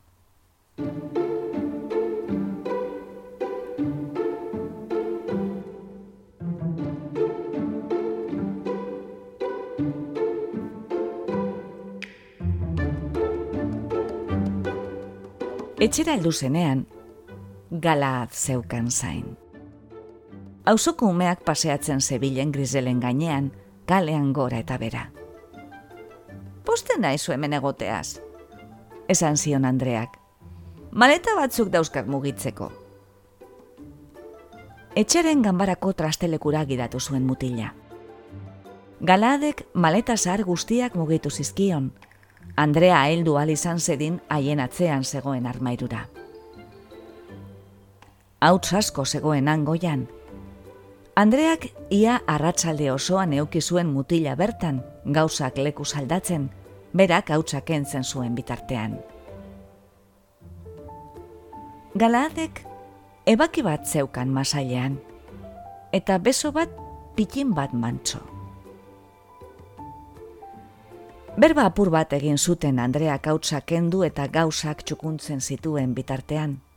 Etxera 15.89 16.15
heldu 16.15 16.31
zenean, 16.31 16.87
galaat 17.71 18.33
zeukan 18.33 18.91
zain. 18.91 19.37
Hauzoko 20.67 21.07
umeak 21.07 21.45
paseatzen 21.45 22.01
zebilen 22.01 22.53
grizelen 22.53 23.01
gainean, 23.01 23.53
kalean 23.87 24.33
gora 24.33 24.59
eta 24.59 24.79
bera. 24.79 25.09
Posten 26.65 27.01
naizu 27.01 27.33
hemen 27.33 27.53
egoteaz, 27.53 28.21
esan 29.09 29.37
zion 29.37 29.65
Andreak. 29.65 30.19
Maleta 30.91 31.35
batzuk 31.37 31.69
dauzkat 31.73 32.07
mugitzeko. 32.07 32.73
Etxeren 34.97 35.43
ganbarako 35.43 35.93
trastelekura 35.93 36.65
gidatu 36.65 37.01
zuen 37.01 37.27
mutila. 37.27 37.73
Galadek 39.01 39.67
maleta 39.75 40.17
zahar 40.17 40.43
guztiak 40.45 40.97
mugitu 40.97 41.31
zizkion, 41.31 41.93
Andrea 42.57 43.05
heldu 43.07 43.37
al 43.39 43.51
izan 43.51 43.79
zedin 43.79 44.21
haien 44.29 44.61
atzean 44.61 45.05
zegoen 45.05 45.47
armairura. 45.47 46.09
Hauts 48.41 48.73
asko 48.73 49.05
zegoen 49.05 49.49
angoian. 49.49 50.07
Andreak 51.19 51.65
ia 51.91 52.21
arratsalde 52.27 52.93
osoan 52.93 53.33
euki 53.35 53.61
zuen 53.61 53.89
mutila 53.91 54.37
bertan, 54.39 54.85
gauzak 55.05 55.59
leku 55.59 55.85
saldatzen, 55.85 56.45
berak 56.95 57.33
hautsak 57.35 57.71
entzen 57.75 58.05
zuen 58.05 58.37
bitartean. 58.39 58.95
Galadek 61.99 62.63
ebaki 63.27 63.67
bat 63.67 63.91
zeukan 63.91 64.31
masailean, 64.31 65.01
eta 65.93 66.19
beso 66.19 66.53
bat 66.53 66.71
pikin 67.17 67.51
bat 67.59 67.75
mantso. 67.75 68.23
Berba 71.39 71.67
apur 71.67 71.91
bat 71.91 72.13
egin 72.13 72.39
zuten 72.39 72.79
Andrea 72.79 73.19
gautza 73.19 73.61
kendu 73.61 74.05
eta 74.07 74.31
gauzak 74.31 74.87
txukuntzen 74.87 75.41
zituen 75.41 75.95
bitartean. 75.95 76.68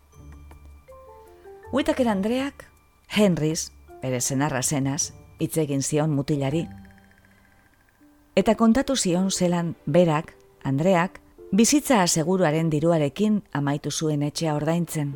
Huitaker 1.71 2.09
Andreak, 2.09 2.65
Henrys, 3.07 3.71
bere 4.01 4.19
zenarra 4.19 4.59
zenaz, 4.61 5.13
hitz 5.39 5.55
egin 5.57 5.81
zion 5.81 6.11
mutilari. 6.11 6.65
Eta 8.35 8.55
kontatu 8.59 8.97
zion 8.99 9.29
zelan 9.31 9.77
berak, 9.85 10.33
Andreak, 10.67 11.21
bizitza 11.55 12.01
aseguruaren 12.03 12.69
diruarekin 12.69 13.41
amaitu 13.53 13.91
zuen 13.91 14.21
etxea 14.27 14.55
ordaintzen. 14.55 15.13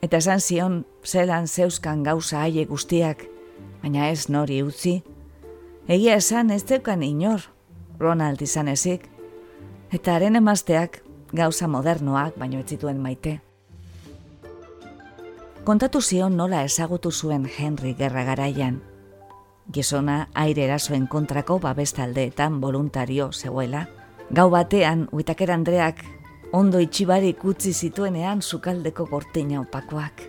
Eta 0.00 0.22
esan 0.24 0.40
zion 0.40 0.84
zelan 1.04 1.46
zeuskan 1.46 2.02
gauza 2.02 2.40
haie 2.46 2.64
guztiak, 2.64 3.26
baina 3.82 4.08
ez 4.08 4.30
nori 4.30 4.62
utzi, 4.62 5.02
Egia 5.86 6.16
esan 6.18 6.48
ez 6.50 6.64
zeukan 6.64 7.02
inor, 7.06 7.44
Ronald 8.00 8.40
izan 8.42 8.66
ezik, 8.68 9.04
eta 9.92 10.16
haren 10.16 10.34
emazteak 10.34 11.02
gauza 11.32 11.68
modernoak 11.68 12.40
baino 12.40 12.58
ez 12.58 12.66
zituen 12.72 12.98
maite. 12.98 13.42
Kontatu 15.66 15.98
zion 15.98 16.36
nola 16.38 16.60
ezagutu 16.62 17.10
zuen 17.10 17.48
Henry 17.50 17.96
gerra 17.98 18.22
garaian. 18.22 18.76
Gizona 19.74 20.28
aire 20.38 20.62
erasoen 20.62 21.08
kontrako 21.10 21.56
babestaldeetan 21.58 22.60
voluntario 22.60 23.32
zegoela. 23.32 23.80
Gau 24.30 24.46
batean, 24.50 25.08
Uitaker 25.10 25.50
Andreak 25.50 26.04
ondo 26.52 26.78
itxibarik 26.78 27.42
utzi 27.44 27.72
zituenean 27.74 28.42
sukaldeko 28.42 29.08
gortina 29.10 29.58
opakoak. 29.64 30.22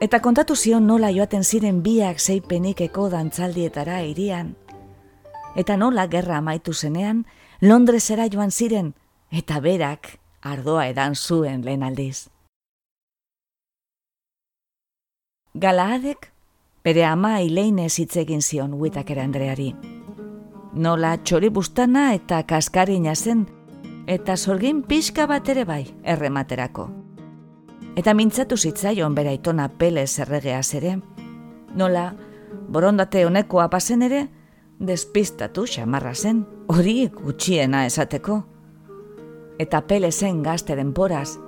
Eta 0.00 0.20
kontatu 0.24 0.56
zion 0.56 0.86
nola 0.88 1.12
joaten 1.12 1.44
ziren 1.44 1.82
biak 1.84 2.18
zeipenikeko 2.18 3.10
dantzaldietara 3.12 4.00
irian. 4.00 4.54
Eta 5.56 5.76
nola 5.76 6.08
gerra 6.08 6.38
amaitu 6.40 6.72
zenean, 6.72 7.26
Londresera 7.60 8.30
joan 8.32 8.50
ziren, 8.50 8.94
eta 9.30 9.60
berak 9.60 10.16
ardoa 10.40 10.88
edan 10.88 11.14
zuen 11.14 11.64
lehen 11.68 11.82
aldiz. 11.82 12.33
Galaadek, 15.54 16.32
bere 16.84 17.04
ama 17.06 17.38
hileine 17.38 17.88
zitzegin 17.88 18.42
zion 18.42 18.74
huitakera 18.74 19.22
Andreari. 19.22 19.74
Nola 20.74 21.16
txori 21.22 21.48
bustana 21.48 22.12
eta 22.14 22.42
kaskarina 22.42 23.14
zen, 23.14 23.46
eta 24.06 24.36
sorgin 24.36 24.82
pixka 24.82 25.26
bat 25.30 25.48
ere 25.48 25.64
bai, 25.64 25.84
errematerako 26.02 26.90
eta 27.96 28.14
mintzatu 28.14 28.56
zitzaion 28.56 29.14
bera 29.14 29.32
itona 29.32 29.68
pele 29.68 30.06
zerregea 30.06 30.60
ere. 30.74 30.98
Nola, 31.74 32.14
borondate 32.68 33.24
honekoa 33.26 33.68
pasen 33.70 34.02
ere, 34.02 34.28
despistatu 34.78 35.66
xamarra 35.66 36.14
zen, 36.14 36.44
hori 36.68 37.08
gutxiena 37.08 37.84
esateko. 37.86 38.42
Eta 39.58 39.82
pele 39.86 40.10
zen 40.10 40.42
gazte 40.42 40.74
denporaz, 40.76 41.38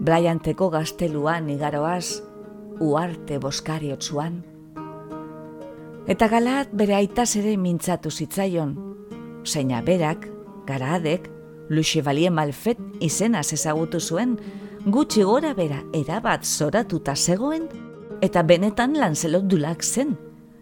blaianteko 0.00 0.70
gazteluan 0.70 1.48
igaroaz, 1.50 2.22
uarte 2.80 3.38
boskari 3.38 3.92
otzuan. 3.92 4.42
Eta 6.06 6.28
galat 6.30 6.70
bere 6.72 6.94
aitaz 6.94 7.34
ere 7.36 7.56
mintzatu 7.58 8.10
zitzaion, 8.10 8.76
zeina 9.46 9.80
berak, 9.82 10.28
garaadek, 10.66 11.30
Luxe 11.68 12.02
Valie 12.02 12.30
Malfet 12.30 12.78
izenaz 13.02 13.52
ezagutu 13.52 14.00
zuen, 14.00 14.36
gutxi 14.86 15.24
gora 15.26 15.52
bera 15.54 15.80
erabat 15.94 16.46
zoratuta 16.46 17.16
zegoen, 17.16 17.66
eta 18.22 18.42
benetan 18.46 18.94
lanzelot 18.94 19.48
dulak 19.50 19.82
zen, 19.82 20.14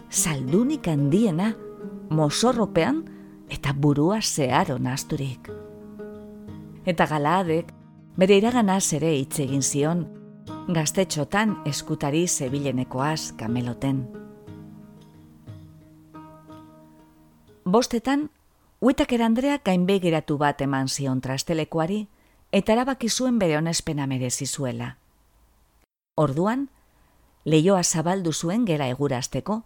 saldunik 0.08 0.88
handiena, 0.88 1.52
mosorropean 2.10 3.04
eta 3.52 3.74
burua 3.76 4.20
zeharo 4.22 4.78
nasturik. 4.78 5.50
Eta 6.84 7.06
galadek, 7.08 7.70
bere 8.16 8.38
iraganaz 8.40 8.92
ere 8.96 9.12
hitz 9.18 9.40
egin 9.44 9.62
zion, 9.62 10.06
gaztetxotan 10.46 11.56
eskutari 11.66 12.26
zebilenekoaz 12.28 13.32
kameloten. 13.36 14.08
Bostetan, 17.64 18.30
Huitaker 18.80 19.22
Andrea 19.22 19.58
gainbegiratu 19.64 20.36
bat 20.38 20.60
eman 20.60 20.88
zion 20.88 21.20
trastelekoari, 21.20 22.08
eta 22.52 22.72
erabaki 22.72 23.08
zuen 23.08 23.38
bere 23.38 23.56
honespena 23.58 24.06
merezi 24.06 24.46
zuela. 24.46 24.96
Orduan, 26.16 26.68
leioa 27.44 27.82
zabaldu 27.82 28.32
zuen 28.32 28.66
gera 28.66 28.86
egurazteko, 28.92 29.62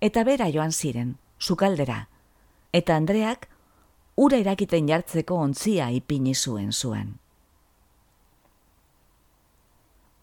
eta 0.00 0.24
bera 0.24 0.48
joan 0.48 0.72
ziren, 0.72 1.16
sukaldera, 1.38 2.08
eta 2.72 2.96
Andreak 2.96 3.48
ura 4.16 4.38
irakiten 4.38 4.88
jartzeko 4.88 5.36
ontzia 5.36 5.90
ipini 5.90 6.34
zuen 6.34 6.72
zuen. 6.72 7.19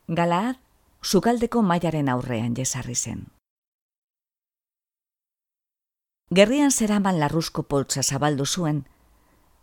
Galaad, 0.08 0.56
sukaldeko 1.04 1.62
mailaren 1.62 2.08
aurrean 2.08 2.54
jesarri 2.56 2.96
zen. 2.96 3.26
Gerrian 6.32 6.72
zeraman 6.72 7.20
larruzko 7.20 7.64
poltsa 7.64 8.04
zabaldu 8.04 8.46
zuen, 8.46 8.86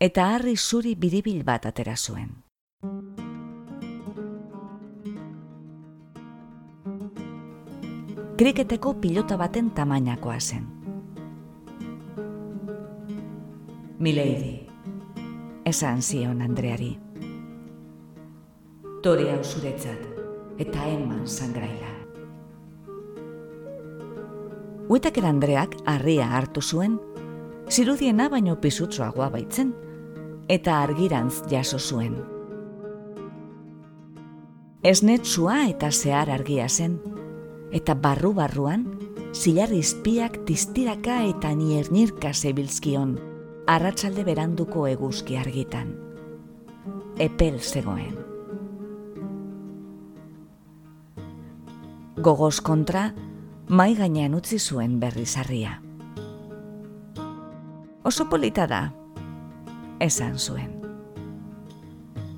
eta 0.01 0.26
harri 0.34 0.57
zuri 0.57 0.95
biribil 1.01 1.45
bat 1.45 1.64
atera 1.64 1.97
zuen. 1.97 2.45
Kriketeko 8.36 8.95
pilota 9.01 9.38
baten 9.40 9.70
tamainakoa 9.70 10.40
zen. 10.40 10.66
Milady, 13.99 14.59
esan 15.64 16.03
zion 16.03 16.42
Andreari. 16.42 16.99
Tori 19.03 19.30
hau 19.30 19.40
zuretzat, 19.45 20.14
eta 20.59 20.87
eman 20.89 21.27
sangraila. 21.27 21.91
Uitaker 24.89 25.25
Andreak 25.25 25.77
harria 25.89 26.29
hartu 26.37 26.61
zuen, 26.63 26.99
zirudiena 27.71 28.29
baino 28.29 28.59
pisutsoagoa 28.61 29.31
baitzen, 29.33 29.73
eta 30.49 30.83
argirantz 30.83 31.41
jaso 31.51 31.79
zuen. 31.79 32.19
Esnetzua 34.85 35.63
eta 35.71 35.89
zehar 35.91 36.29
argia 36.31 36.69
zen, 36.69 36.99
eta 37.73 37.95
barru-barruan, 37.95 38.85
zilar 39.35 39.73
izpiak 39.73 40.43
tistiraka 40.47 41.23
eta 41.31 41.55
niernirka 41.57 42.35
zebilzkion, 42.35 43.17
arratsalde 43.67 44.27
beranduko 44.29 44.87
eguzki 44.87 45.41
argitan. 45.41 45.97
Epel 47.19 47.59
zegoen. 47.61 48.24
Gogoz 52.15 52.61
kontra, 52.62 53.09
mai 53.69 53.97
gainean 53.99 54.37
utzi 54.39 54.59
zuen 54.59 55.01
berrizarria. 55.01 55.81
Oso 58.07 58.29
polita 58.31 58.69
da, 58.71 58.93
esan 59.99 60.39
zuen. 60.39 60.71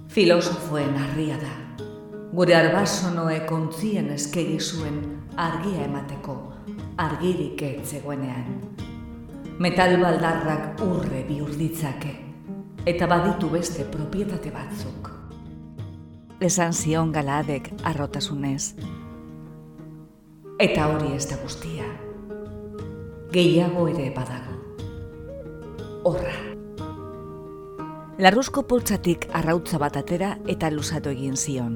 Filosofoen 0.09 0.97
harria 0.97 1.37
da, 1.37 1.53
gure 2.33 2.57
arbasonoe 2.57 3.43
kontzien 3.45 4.09
eskegi 4.17 4.57
zuen 4.57 4.97
argia 5.37 5.85
emateko, 5.85 6.39
argirik 6.97 7.61
etzegoenean. 7.69 8.61
Metal 9.61 10.01
baldarrak 10.01 10.81
urre 10.89 11.21
bihurditzake, 11.29 12.17
eta 12.89 13.07
baditu 13.13 13.53
beste 13.53 13.85
propietate 13.85 14.57
batzuk. 14.57 15.13
Esan 16.41 16.73
zion 16.73 17.13
galadek 17.13 17.75
arrotasunez, 17.85 18.73
Eta 20.57 20.87
hori 20.89 21.11
ez 21.13 21.27
da 21.29 21.37
guztia. 21.37 21.85
Gehiago 23.29 23.83
ere 23.91 24.07
badago. 24.15 24.55
Horra. 26.09 26.33
Larruzko 28.25 28.63
poltsatik 28.65 29.27
arrautza 29.37 29.77
bat 29.77 29.99
atera 30.01 30.31
eta 30.49 30.71
lusatu 30.73 31.13
egin 31.13 31.37
zion. 31.37 31.75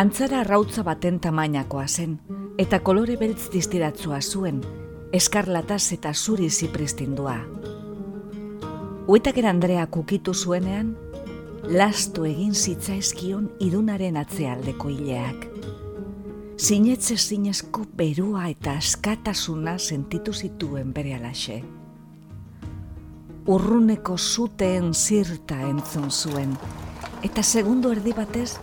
Antzara 0.00 0.40
arrautza 0.40 0.80
baten 0.86 1.18
tamainakoa 1.20 1.84
zen, 1.86 2.16
eta 2.56 2.80
kolore 2.80 3.18
beltz 3.20 3.50
distiratzua 3.52 4.22
zuen, 4.22 4.62
eskarlataz 5.12 5.92
eta 5.92 6.14
zuri 6.14 6.48
zipristindua. 6.48 7.36
Uetak 9.06 9.44
Andrea 9.44 9.86
kukitu 9.86 10.32
zuenean, 10.32 10.96
lastu 11.68 12.24
egin 12.24 12.54
zitzaizkion 12.54 13.50
idunaren 13.60 14.16
atzealdeko 14.16 14.88
hileak 14.88 15.50
sinetze 16.60 17.16
zinezko 17.16 17.86
berua 17.96 18.42
eta 18.52 18.74
askatasuna 18.76 19.78
sentitu 19.78 20.32
zituen 20.32 20.90
bere 20.92 21.14
alaxe. 21.16 21.62
Urruneko 23.48 24.18
zuteen 24.18 24.92
zirta 24.94 25.56
entzun 25.70 26.10
zuen, 26.10 26.52
eta 27.24 27.42
segundu 27.42 27.94
erdi 27.96 28.12
batez, 28.12 28.58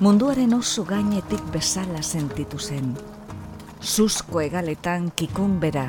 munduaren 0.00 0.54
oso 0.54 0.84
gainetik 0.86 1.42
bezala 1.52 2.02
sentitu 2.02 2.60
zen. 2.62 2.94
Zuzko 3.82 4.40
egaletan 4.40 5.10
kikun 5.16 5.58
bera 5.60 5.88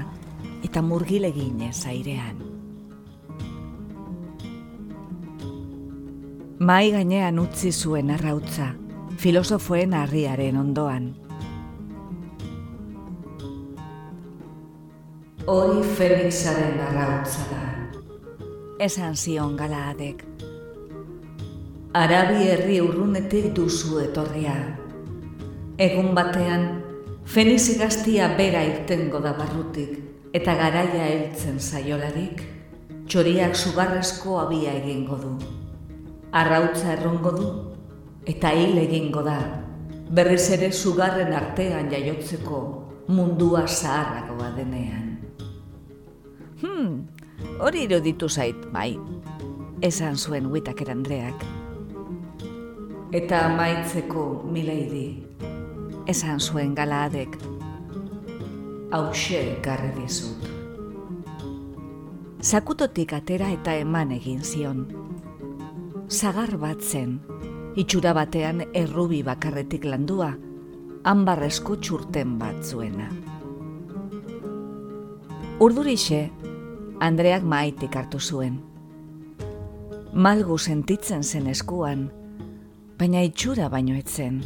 eta 0.66 0.82
murgilegine 0.82 1.70
zairean. 1.72 2.42
Mai 6.58 6.90
gainean 6.98 7.38
utzi 7.40 7.72
zuen 7.72 8.10
arrautza, 8.10 8.74
filosofoen 9.22 9.94
harriaren 9.94 10.58
ondoan. 10.58 11.27
Hori 15.48 15.80
Felixaren 15.95 16.76
arrautza 16.84 17.45
da. 17.48 17.68
Esan 18.84 19.14
zion 19.16 19.54
galaadek. 19.56 20.26
Arabi 21.95 22.50
herri 22.50 22.82
urrunetik 22.84 23.54
duzu 23.56 24.02
etorria. 24.02 24.58
Egun 25.86 26.12
batean, 26.18 26.68
Felix 27.24 27.78
gaztia 27.80 28.28
bera 28.36 28.66
irtengo 28.68 29.24
da 29.24 29.32
barrutik, 29.39 29.95
eta 30.36 30.58
garaia 30.60 31.08
heltzen 31.14 31.62
zaiolarik, 31.64 32.43
txoriak 33.08 33.56
sugarrezko 33.56 34.41
abia 34.43 34.76
egingo 34.84 35.16
du. 35.24 35.34
Arrautza 36.36 36.91
errongo 36.98 37.38
du, 37.39 37.52
eta 38.36 38.52
hil 38.52 38.84
egingo 38.84 39.24
da, 39.24 39.39
berriz 40.12 40.50
ere 40.60 40.74
sugarren 40.74 41.32
artean 41.32 41.88
jaiotzeko 41.95 42.66
mundua 43.08 43.64
zaharragoa 43.64 44.52
denean. 44.60 45.16
Hmm, 46.58 47.05
hori 47.62 47.84
iruditu 47.86 48.30
zait, 48.30 48.58
bai, 48.74 48.97
esan 49.86 50.18
zuen 50.18 50.47
Whitaker 50.49 50.89
Andreak. 50.89 51.43
Eta 53.14 53.43
maitzeko, 53.53 54.24
milady, 54.49 55.22
esan 56.10 56.41
zuen 56.41 56.74
galaadek, 56.74 57.38
hause 58.89 59.43
garri 59.62 59.91
dizut. 59.99 60.49
Zakutotik 62.41 63.14
atera 63.14 63.51
eta 63.53 63.78
eman 63.78 64.16
egin 64.18 64.41
zion. 64.41 64.86
Zagar 66.10 66.58
bat 66.58 66.82
zen, 66.82 67.20
itxura 67.78 68.14
batean 68.18 68.66
errubi 68.74 69.22
bakarretik 69.22 69.86
landua, 69.86 70.34
hanbarrezko 71.05 71.78
txurten 71.78 72.38
bat 72.41 72.64
zuena. 72.66 73.12
Urdurixe, 75.58 76.30
Andreak 77.00 77.43
maitik 77.45 77.93
hartu 77.95 78.18
zuen. 78.18 78.56
Malgu 80.18 80.58
sentitzen 80.58 81.22
zen 81.22 81.45
eskuan, 81.52 82.08
baina 82.98 83.22
itxura 83.22 83.68
baino 83.70 83.93
etzen. 83.93 84.39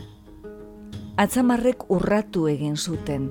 Atzamarrek 1.15 1.87
urratu 1.95 2.49
egin 2.51 2.75
zuten, 2.75 3.29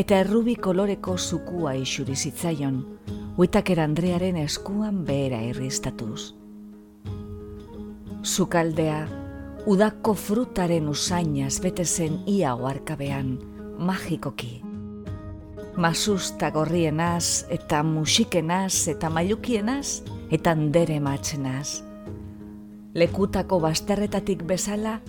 eta 0.00 0.22
errubi 0.24 0.56
koloreko 0.56 1.18
zukua 1.18 1.74
isuri 1.76 2.16
zitzaion, 2.16 2.80
huitaker 3.36 3.84
Andrearen 3.84 4.40
eskuan 4.40 5.04
behera 5.04 5.42
irriztatuz. 5.44 6.32
Zukaldea, 8.24 9.02
udako 9.68 10.16
frutaren 10.16 10.88
usainaz 10.88 11.58
bete 11.60 11.84
zen 11.84 12.22
ia 12.24 12.56
oarkabean, 12.56 13.36
magikoki 13.76 14.63
masusta 15.76 16.50
gorrienaz, 16.50 17.46
eta 17.50 17.82
musikenaz, 17.82 18.88
eta 18.88 19.10
mailukienaz, 19.10 20.02
eta 20.30 20.54
andere 20.54 21.00
matzenaz. 21.00 21.82
Lekutako 22.94 23.60
basterretatik 23.60 24.44
bezala, 24.46 25.00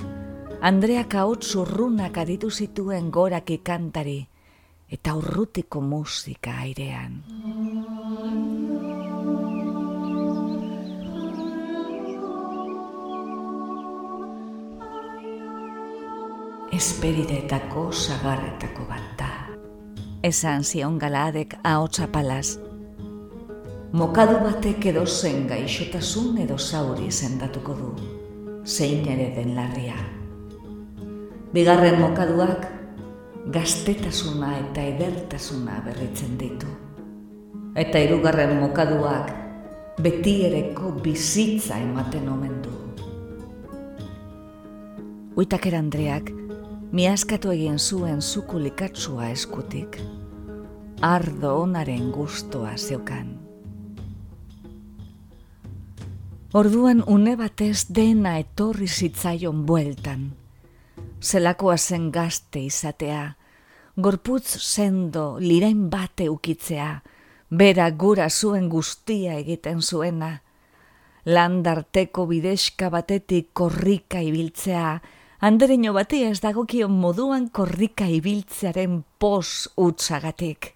Andreak 0.65 1.13
haut 1.19 1.43
zurrunak 1.43 2.17
aditu 2.17 2.49
zituen 2.49 3.11
gorak 3.13 3.51
ikantari, 3.53 4.23
eta 4.89 5.13
urrutiko 5.13 5.81
musika 5.81 6.55
airean. 6.63 7.21
Esperiretako 16.73 17.91
sagarretako 17.93 18.89
bat 18.89 19.11
da 19.19 19.44
esan 20.25 20.63
zion 20.63 20.97
galaadek 20.97 21.53
ahotsa 21.63 22.07
palaz. 22.09 22.57
Mokadu 23.93 24.39
batek 24.41 24.85
edo 24.89 25.03
zen 25.05 25.43
gaixotasun 25.47 26.39
edo 26.41 26.57
zauri 26.57 27.11
sendatuko 27.11 27.75
du, 27.77 27.89
zein 28.65 29.05
ere 29.05 29.27
den 29.35 29.53
larria. 29.55 29.97
Bigarren 31.53 31.99
mokaduak 32.01 32.65
gaztetasuna 33.53 34.49
eta 34.63 34.87
edertasuna 34.95 35.77
berritzen 35.85 36.33
ditu. 36.39 36.71
Eta 37.75 38.01
hirugarren 38.01 38.55
mokaduak 38.63 39.29
betiereko 40.01 40.95
bizitza 41.05 41.77
ematen 41.85 42.25
omen 42.33 42.57
du. 42.65 42.73
Uitaker 45.37 45.77
Andreak 45.77 46.33
miaskatu 46.95 47.51
egin 47.51 47.79
zuen 47.79 48.21
zukulikatsua 48.21 49.29
eskutik. 49.29 49.97
ardo 51.01 51.49
onaren 51.61 52.11
gustoa 52.11 52.77
zeukan. 52.77 53.39
Orduan 56.53 57.03
une 57.07 57.35
batez 57.35 57.87
dena 57.95 58.37
etorri 58.37 58.87
zitzaion 58.87 59.65
bueltan. 59.65 60.21
Zelakoa 61.21 61.75
zen 61.77 62.11
gazte 62.11 62.63
izatea, 62.63 63.35
gorputz 64.01 64.55
sendo 64.59 65.25
lirain 65.39 65.89
bate 65.89 66.29
ukitzea, 66.29 67.03
bera 67.49 67.89
gura 67.91 68.29
zuen 68.29 68.69
guztia 68.69 69.35
egiten 69.43 69.81
zuena, 69.81 70.31
landarteko 71.25 72.25
bideska 72.25 72.89
batetik 72.89 73.51
korrika 73.53 74.23
ibiltzea, 74.23 75.01
andereño 75.45 75.93
bati 75.93 76.23
ez 76.25 76.39
dagokion 76.41 76.93
moduan 76.97 77.49
korrika 77.53 78.07
ibiltzearen 78.09 79.03
pos 79.21 79.69
utzagatik. 79.77 80.73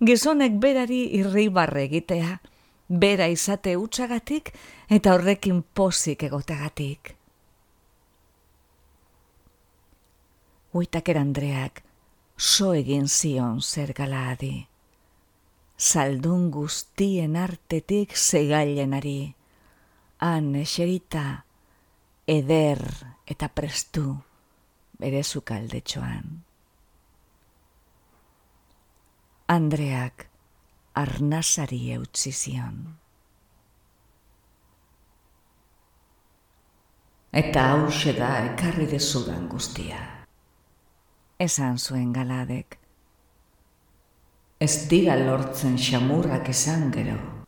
Gizonek 0.00 0.56
berari 0.62 1.02
irribarre 1.18 1.84
egitea, 1.90 2.38
bera 2.88 3.28
izate 3.28 3.76
utzagatik 3.76 4.48
eta 4.88 5.12
horrekin 5.12 5.60
pozik 5.76 6.24
egotegatik. 6.30 7.12
Uitaker 10.72 11.20
Andreak, 11.20 11.84
so 12.38 12.72
egin 12.72 13.08
zion 13.08 13.60
zer 13.60 13.92
galadi. 13.92 14.66
Saldun 15.76 16.48
guztien 16.50 17.36
artetik 17.36 18.16
segailenari. 18.16 19.34
Han 20.24 20.54
eserita, 20.56 21.44
eder 22.24 23.11
eta 23.26 23.48
prestu 23.48 24.16
bere 25.00 25.22
zukaldetxoan. 25.22 26.42
Andreak 29.48 30.26
arnazari 30.94 31.82
eutzi 31.92 32.32
zion. 32.32 32.80
Eta 37.32 37.68
hause 37.72 38.12
da 38.16 38.32
ekarri 38.52 38.86
dezudan 38.86 39.48
guztia 39.48 40.02
esan 41.42 41.78
zuen 41.78 42.12
galadek. 42.14 42.78
Ez 44.62 44.86
dira 44.90 45.16
lortzen 45.18 45.74
xamurrak 45.78 46.48
esan 46.54 46.90
gero. 46.94 47.41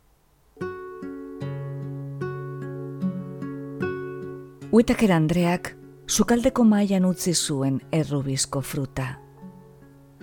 Uitaker 4.75 5.13
Andreak 5.15 5.69
sukaldeko 6.05 6.65
mailan 6.67 7.05
utzi 7.07 7.31
zuen 7.31 7.77
errubizko 7.95 8.59
fruta. 8.59 9.21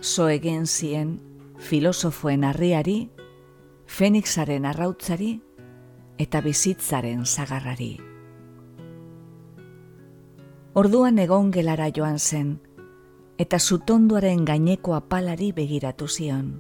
So 0.03 0.27
egin 0.29 0.67
zien 0.67 1.15
filosofoen 1.57 2.43
harriari, 2.45 3.09
Fenixaren 3.87 4.67
arrautzari 4.69 5.31
eta 6.21 6.43
bizitzaren 6.45 7.23
zagarrari. 7.25 7.95
Orduan 10.75 11.23
egon 11.25 11.49
gelara 11.55 11.87
joan 11.89 12.19
zen, 12.19 12.51
eta 13.39 13.57
zutonduaren 13.59 14.45
gaineko 14.45 14.93
apalari 14.99 15.49
begiratu 15.57 16.09
zion. 16.09 16.51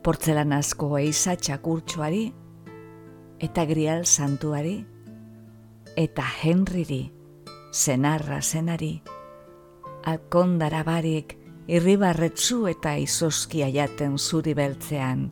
Portzelanazko 0.00 0.96
eiza 1.02 1.36
txakurtxoari, 1.36 2.24
eta 3.40 3.66
grial 3.68 4.06
santuari, 4.06 4.78
eta 5.96 6.24
Henryri, 6.42 7.12
zenarra 7.72 8.40
zenari, 8.42 9.02
alkondara 10.04 10.82
barik, 10.84 11.36
irribarretzu 11.70 12.66
eta 12.70 12.96
izoskia 12.98 13.70
jaten 13.70 14.18
zuri 14.18 14.54
beltzean, 14.54 15.30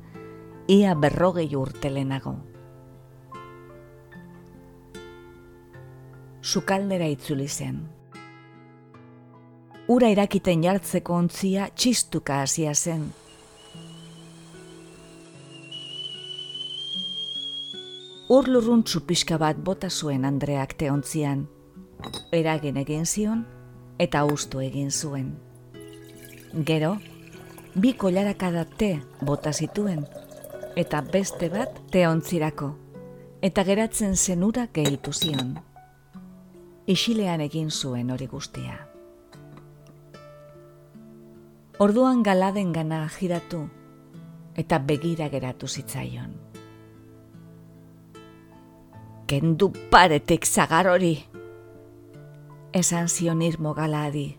ia 0.68 0.94
berrogei 0.94 1.54
urtelenago. 1.56 2.34
Sukaldera 6.42 7.06
itzuli 7.06 7.48
zen 7.48 7.98
ura 9.88 10.10
irakiten 10.12 10.62
jartzeko 10.64 11.16
ontzia 11.16 11.70
txistuka 11.74 12.42
hasia 12.44 12.74
zen. 12.74 13.08
Urlurrun 18.28 18.82
txupiska 18.84 19.38
bat 19.40 19.56
bota 19.64 19.88
zuen 19.88 20.26
Andreak 20.28 20.74
teontzian. 20.76 21.46
Eragin 22.36 22.76
egin 22.76 23.06
zion 23.08 23.46
eta 24.04 24.20
ustu 24.28 24.60
egin 24.60 24.90
zuen. 24.92 25.30
Gero, 26.68 26.90
bi 27.72 27.94
kolarakada 27.96 28.66
te 28.82 28.90
bota 29.24 29.52
zituen 29.52 30.02
eta 30.76 31.00
beste 31.14 31.48
bat 31.54 31.78
teontzirako 31.90 32.68
eta 33.48 33.64
geratzen 33.64 34.12
zenura 34.16 34.66
gehitu 34.76 35.14
zion. 35.16 35.54
Isilean 36.86 37.40
egin 37.40 37.70
zuen 37.70 38.10
hori 38.10 38.26
guztia. 38.26 38.76
Orduan 41.78 42.20
galaden 42.22 42.76
gana 42.76 43.06
jiratu 43.08 43.62
eta 44.54 44.82
begira 44.84 45.30
geratu 45.32 45.66
zitzaion. 45.66 46.47
Kendu 49.28 49.68
paretek 49.92 50.46
zagar 50.46 50.88
hori, 50.88 51.12
esan 52.72 53.08
zion 53.08 53.42
irmo 53.44 53.74
galadi. 53.76 54.30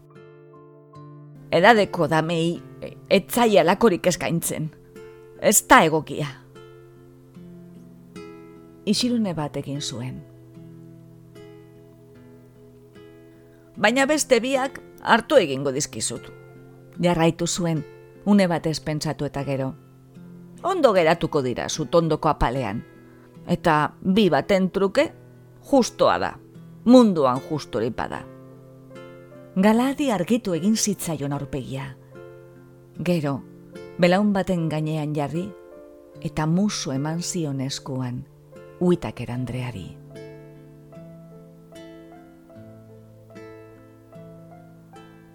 Edadeko 1.54 2.08
damei 2.10 2.58
etzaia 3.10 3.64
lakorik 3.66 4.10
eskaintzen, 4.10 4.72
ez 5.42 5.62
da 5.70 5.84
egokia. 5.86 6.28
Isilune 8.90 9.36
bat 9.38 9.62
egin 9.62 9.82
zuen. 9.82 10.20
Baina 13.78 14.10
beste 14.10 14.42
biak 14.42 14.82
hartu 15.02 15.38
egingo 15.38 15.72
dizkizutu 15.72 16.40
jarraitu 17.00 17.48
zuen, 17.48 17.86
une 18.26 18.48
batez 18.48 18.80
pentsatu 18.80 19.26
eta 19.26 19.44
gero. 19.44 19.74
Ondo 20.64 20.92
geratuko 20.94 21.42
dira 21.42 21.70
zutondoko 21.70 22.30
apalean. 22.30 22.84
Eta 23.50 23.96
bi 24.06 24.28
baten 24.30 24.70
truke, 24.70 25.08
justoa 25.72 26.20
da, 26.22 26.36
munduan 26.86 27.40
justorik 27.50 27.96
bada. 27.98 28.22
Galadi 29.58 30.12
argitu 30.14 30.54
egin 30.54 30.76
zitzaion 30.78 31.34
aurpegia. 31.34 31.88
Gero, 33.06 33.40
belaun 33.98 34.34
baten 34.36 34.68
gainean 34.70 35.16
jarri, 35.18 35.48
eta 36.22 36.46
musu 36.46 36.94
eman 36.94 37.24
zion 37.24 37.62
eskuan, 37.66 38.22
uitaker 38.80 39.32
Andreari. 39.34 39.88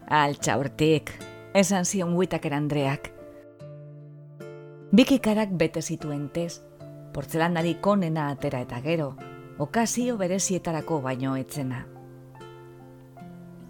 Altxa 0.07 0.55
urtik, 0.61 1.11
esan 1.57 1.85
zion 1.85 2.15
guitaker 2.15 2.55
Andreak. 2.55 3.11
Bikikarak 4.95 5.51
bete 5.59 5.83
zituen 5.83 6.29
tez, 6.31 6.61
portzelanari 7.15 7.77
konena 7.81 8.29
atera 8.33 8.61
eta 8.65 8.81
gero, 8.83 9.12
okazio 9.62 10.17
berezietarako 10.19 10.99
baino 11.05 11.37
etzena. 11.39 11.85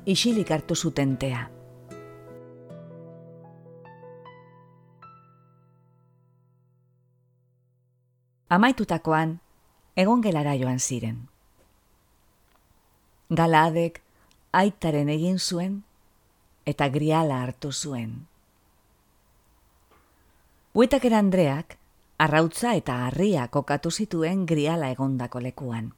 Isilik 0.08 0.50
hartu 0.50 0.76
zuten 0.76 1.16
tea. 1.20 1.42
Amaitutakoan, 8.54 9.38
egon 9.96 10.20
gelara 10.24 10.56
joan 10.56 10.80
ziren. 10.80 11.22
Galadek, 13.28 14.00
aitaren 14.52 15.08
egin 15.10 15.40
zuen, 15.40 15.80
eta 16.64 16.88
griala 16.88 17.42
hartu 17.42 17.72
zuen. 17.72 18.12
Buetaker 20.74 21.14
Andreak, 21.14 21.78
arrautza 22.18 22.74
eta 22.74 23.06
harria 23.06 23.48
kokatu 23.48 23.90
zituen 23.90 24.46
griala 24.46 24.90
egondako 24.90 25.40
lekuan. 25.40 25.92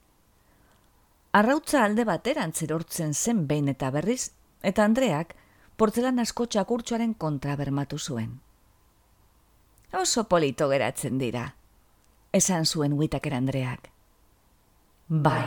Arrautza 1.32 1.84
alde 1.84 2.04
bateran 2.08 2.52
zerortzen 2.52 3.14
zen 3.14 3.46
behin 3.46 3.68
eta 3.68 3.90
berriz, 3.90 4.30
eta 4.62 4.84
Andreak 4.84 5.34
portzelan 5.76 6.18
asko 6.18 6.46
txakurtxoaren 6.46 7.14
kontra 7.14 7.56
bermatu 7.56 7.98
zuen. 7.98 8.40
Oso 9.92 10.24
polito 10.28 10.68
geratzen 10.68 11.18
dira, 11.18 11.54
esan 12.32 12.64
zuen 12.66 12.94
Whitaker 12.96 13.34
Andreak. 13.34 13.90
Bai, 15.08 15.44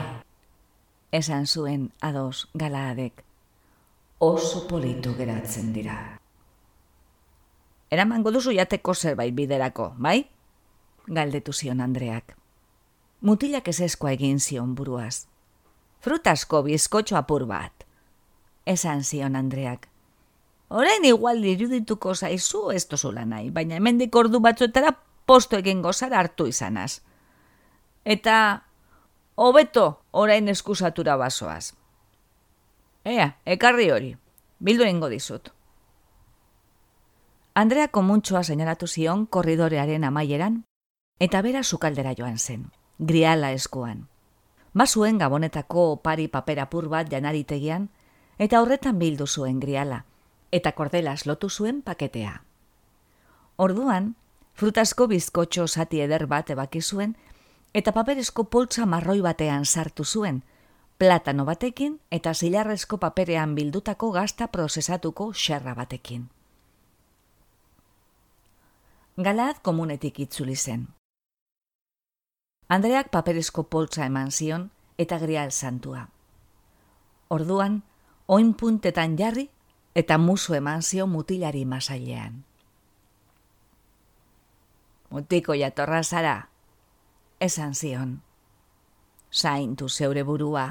esan 1.11 1.47
zuen 1.47 1.91
ados 1.99 2.47
galaadek 2.53 3.25
oso 4.19 4.67
polito 4.67 5.15
geratzen 5.15 5.71
dira. 5.73 6.19
Eraman 7.89 8.21
duzu 8.23 8.51
jateko 8.51 8.93
zerbait 8.93 9.33
biderako, 9.33 9.93
bai? 9.97 10.27
Galdetu 11.09 11.53
zion 11.53 11.81
Andreak. 11.81 12.35
Mutilak 13.25 13.67
ez 13.67 13.79
eskoa 13.81 14.11
egin 14.13 14.39
zion 14.39 14.75
buruaz. 14.77 15.25
Frutasko 16.05 16.61
bizkotxo 16.67 17.17
apur 17.17 17.47
bat. 17.49 17.85
Esan 18.65 19.01
zion 19.03 19.35
Andreak. 19.35 19.87
Orain 20.69 21.05
igual 21.09 21.41
irudituko 21.43 22.13
zaizu 22.13 22.69
ez 22.71 22.85
tozula 22.85 23.25
nahi, 23.25 23.49
baina 23.49 23.79
hemendik 23.79 24.15
ordu 24.15 24.39
batzuetara 24.39 24.93
posto 25.25 25.57
egin 25.57 25.81
gozara 25.81 26.19
hartu 26.19 26.45
izanaz. 26.45 27.01
Eta 28.05 28.61
hobeto 29.35 30.03
orain 30.11 30.47
eskusatura 30.47 31.17
basoaz. 31.17 31.73
Ea, 33.03 33.31
ekarri 33.45 33.89
hori, 33.89 34.15
bildu 34.59 34.85
ingo 34.85 35.09
dizut. 35.09 35.49
Andrea 37.55 37.87
komuntxoa 37.87 38.43
seinalatu 38.43 38.87
zion 38.87 39.25
korridorearen 39.25 40.03
amaieran, 40.03 40.65
eta 41.19 41.41
bera 41.41 41.63
sukaldera 41.63 42.13
joan 42.17 42.37
zen, 42.37 42.71
griala 42.97 43.51
eskuan. 43.51 44.07
Basuen 44.73 45.17
gabonetako 45.17 46.01
pari 46.03 46.27
paperapur 46.27 46.87
bat 46.89 47.09
janaritegian, 47.11 47.89
eta 48.37 48.61
horretan 48.61 48.99
bildu 48.99 49.27
zuen 49.27 49.59
griala, 49.59 50.05
eta 50.51 50.71
kordelas 50.71 51.25
lotu 51.25 51.49
zuen 51.49 51.81
paketea. 51.81 52.41
Orduan, 53.57 54.15
frutasko 54.53 55.07
bizkotxo 55.07 55.67
zati 55.67 55.99
eder 56.01 56.25
bat 56.27 56.49
ebaki 56.49 56.81
zuen, 56.81 57.17
eta 57.73 57.91
paperezko 57.91 58.45
poltsa 58.45 58.85
marroi 58.85 59.19
batean 59.21 59.65
sartu 59.65 60.05
zuen, 60.05 60.43
platano 60.97 61.45
batekin 61.45 61.99
eta 62.11 62.33
zilarrezko 62.33 62.97
paperean 62.99 63.55
bildutako 63.55 64.11
gazta 64.11 64.47
prozesatuko 64.47 65.31
xerra 65.33 65.73
batekin. 65.75 66.29
Galad 69.17 69.59
komunetik 69.61 70.19
itzuli 70.19 70.55
zen. 70.55 70.87
Andreak 72.69 73.07
paperezko 73.09 73.63
poltsa 73.65 74.05
eman 74.05 74.29
zion 74.31 74.67
eta 75.01 75.17
grial 75.17 75.49
santua. 75.51 76.03
Orduan, 77.33 77.81
oin 78.27 78.53
puntetan 78.53 79.15
jarri 79.17 79.47
eta 79.97 80.19
musu 80.21 80.53
eman 80.53 80.83
zio 80.85 81.07
mutilari 81.07 81.65
masailean. 81.65 82.43
Mutiko 85.09 85.57
jatorra 85.57 86.03
zara, 86.03 86.35
esan 87.39 87.73
zion. 87.73 88.21
Zaintu 89.33 89.89
zeure 89.89 90.21
burua. 90.23 90.69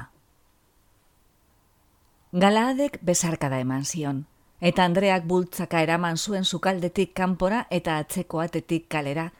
Galaadek 2.31 2.99
bezarkada 3.03 3.59
eman 3.59 3.83
zion, 3.83 4.27
eta 4.61 4.85
Andreak 4.87 5.25
bultzaka 5.27 5.81
eraman 5.83 6.17
zuen 6.17 6.45
sukaldetik 6.45 7.11
kanpora 7.13 7.65
eta 7.69 7.97
atzeko 7.97 8.39
atetik 8.39 8.87
kalera, 8.87 9.33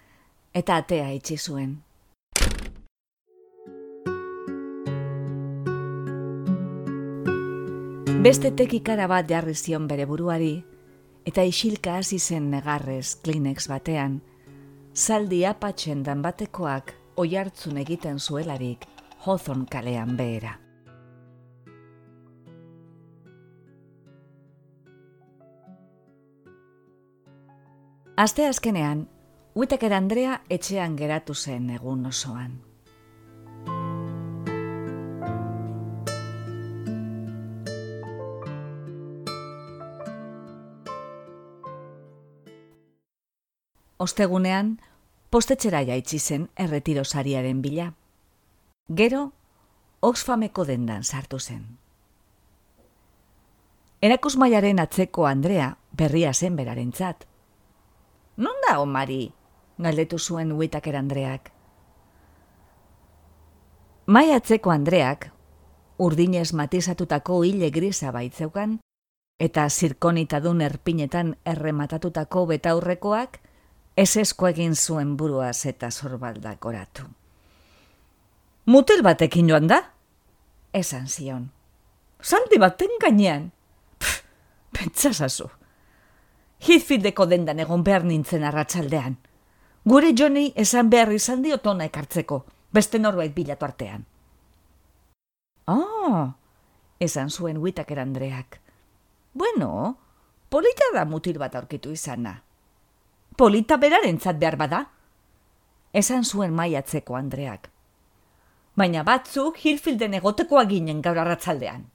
eta 0.53 0.76
atea 0.84 1.14
itxi 1.16 1.38
zuen. 1.38 1.78
Beste 8.20 8.50
tekikara 8.52 9.06
bat 9.08 9.30
jarri 9.32 9.54
zion 9.56 9.86
bere 9.88 10.04
buruari, 10.04 10.58
eta 11.30 11.46
isilka 11.48 11.94
hasi 12.02 12.18
zen 12.20 12.50
negarrez 12.52 13.16
Kleenex 13.24 13.70
batean, 13.72 14.18
zaldi 14.94 15.46
apatzen 15.48 16.04
dan 16.04 16.20
batekoak 16.26 16.92
oihartzun 17.16 17.80
egiten 17.80 18.20
zuelarik 18.20 18.84
Hawthorne 19.24 19.72
kalean 19.72 20.18
behera. 20.20 20.58
Aste 28.20 28.50
azkenean, 28.52 29.08
Whittaker 29.56 29.96
Andrea 29.96 30.42
etxean 30.50 31.00
geratu 31.00 31.34
zen 31.34 31.70
egun 31.72 32.06
osoan. 32.12 32.69
Ostegunean, 44.00 44.78
postetxera 45.30 45.82
jaitsi 45.84 46.20
zen 46.20 46.47
erretiro 46.56 47.04
sariaren 47.04 47.62
bila. 47.62 47.91
Gero, 48.88 49.34
Oxfameko 50.00 50.64
dendan 50.66 51.04
sartu 51.04 51.39
zen. 51.39 51.66
Erakus 54.02 54.38
maiaren 54.39 54.80
atzeko 54.80 55.26
Andrea 55.28 55.74
berria 55.91 56.32
zen 56.34 56.56
beraren 56.56 56.93
txat. 56.95 57.28
Non 58.38 58.56
da, 58.68 58.80
Omari? 58.80 59.34
galdetu 59.80 60.20
zuen 60.20 60.52
huitaker 60.52 60.95
Andreak. 60.95 61.52
Mai 64.06 64.32
atzeko 64.32 64.72
Andreak, 64.72 65.30
urdinez 65.97 66.54
matizatutako 66.54 67.43
hile 67.43 67.70
grisa 67.70 68.12
baitzeukan, 68.12 68.80
eta 69.39 69.68
zirkonitadun 69.70 70.62
erpinetan 70.62 71.36
errematatutako 71.45 72.45
betaurrekoak, 72.54 73.39
ez 74.00 74.16
esko 74.16 74.47
egin 74.47 74.76
zuen 74.76 75.16
buruaz 75.20 75.66
eta 75.68 75.89
zorbaldak 75.91 76.66
oratu. 76.66 77.04
Mutel 78.72 79.04
batekin 79.04 79.50
joan 79.52 79.68
da? 79.68 79.80
Esan 80.74 81.08
zion. 81.08 81.50
Zaldi 82.24 82.60
baten 82.62 82.95
gainean? 83.02 83.50
Pentsasazu. 84.78 85.50
Heathfieldeko 86.64 87.26
dendan 87.28 87.60
egon 87.60 87.84
behar 87.84 88.08
nintzen 88.08 88.43
arratsaldean. 88.47 89.18
Gure 89.84 90.14
Johnny 90.16 90.50
esan 90.56 90.89
behar 90.91 91.12
izan 91.16 91.43
diotona 91.43 91.88
ekartzeko, 91.89 92.43
beste 92.72 93.00
norbait 93.00 93.36
bilatu 93.36 93.66
artean. 93.66 94.04
Oh, 95.68 96.28
esan 97.00 97.30
zuen 97.30 97.58
Whittaker 97.58 98.00
Andreak. 98.00 98.60
Bueno, 99.34 99.97
polita 100.50 100.93
da 100.93 101.06
mutil 101.06 101.39
bat 101.39 101.56
aurkitu 101.56 101.91
izana 101.95 102.39
polita 103.40 103.78
beraren 103.78 104.20
behar 104.20 104.58
bada. 104.58 104.90
Esan 105.94 106.26
zuen 106.26 106.52
maiatzeko 106.54 107.16
Andreak. 107.16 107.70
Baina 108.76 109.04
batzuk 109.04 109.56
Hilfielden 109.64 110.14
egotekoa 110.14 110.66
ginen 110.66 111.02
gaur 111.02 111.18
arratzaldean. 111.18 111.86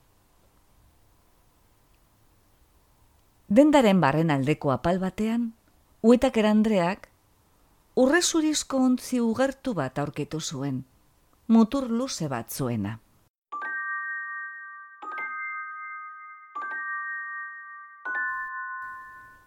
Dendaren 3.49 4.01
barren 4.01 4.31
aldeko 4.31 4.73
apal 4.73 4.99
batean, 4.99 5.53
uetak 6.01 6.39
Andreak 6.39 7.11
urrezurizko 7.95 8.79
ontzi 8.79 9.21
ugertu 9.21 9.75
bat 9.75 9.99
aurkitu 9.99 10.41
zuen, 10.41 10.85
mutur 11.47 11.91
luze 11.91 12.27
bat 12.29 12.51
zuena. 12.51 12.99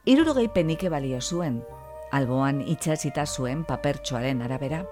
Irurogei 0.05 0.47
penike 0.47 0.89
balio 0.89 1.19
zuen, 1.19 1.59
alboan 2.11 2.61
itxasita 2.61 3.25
zuen 3.25 3.63
papertxoaren 3.65 4.41
arabera. 4.41 4.83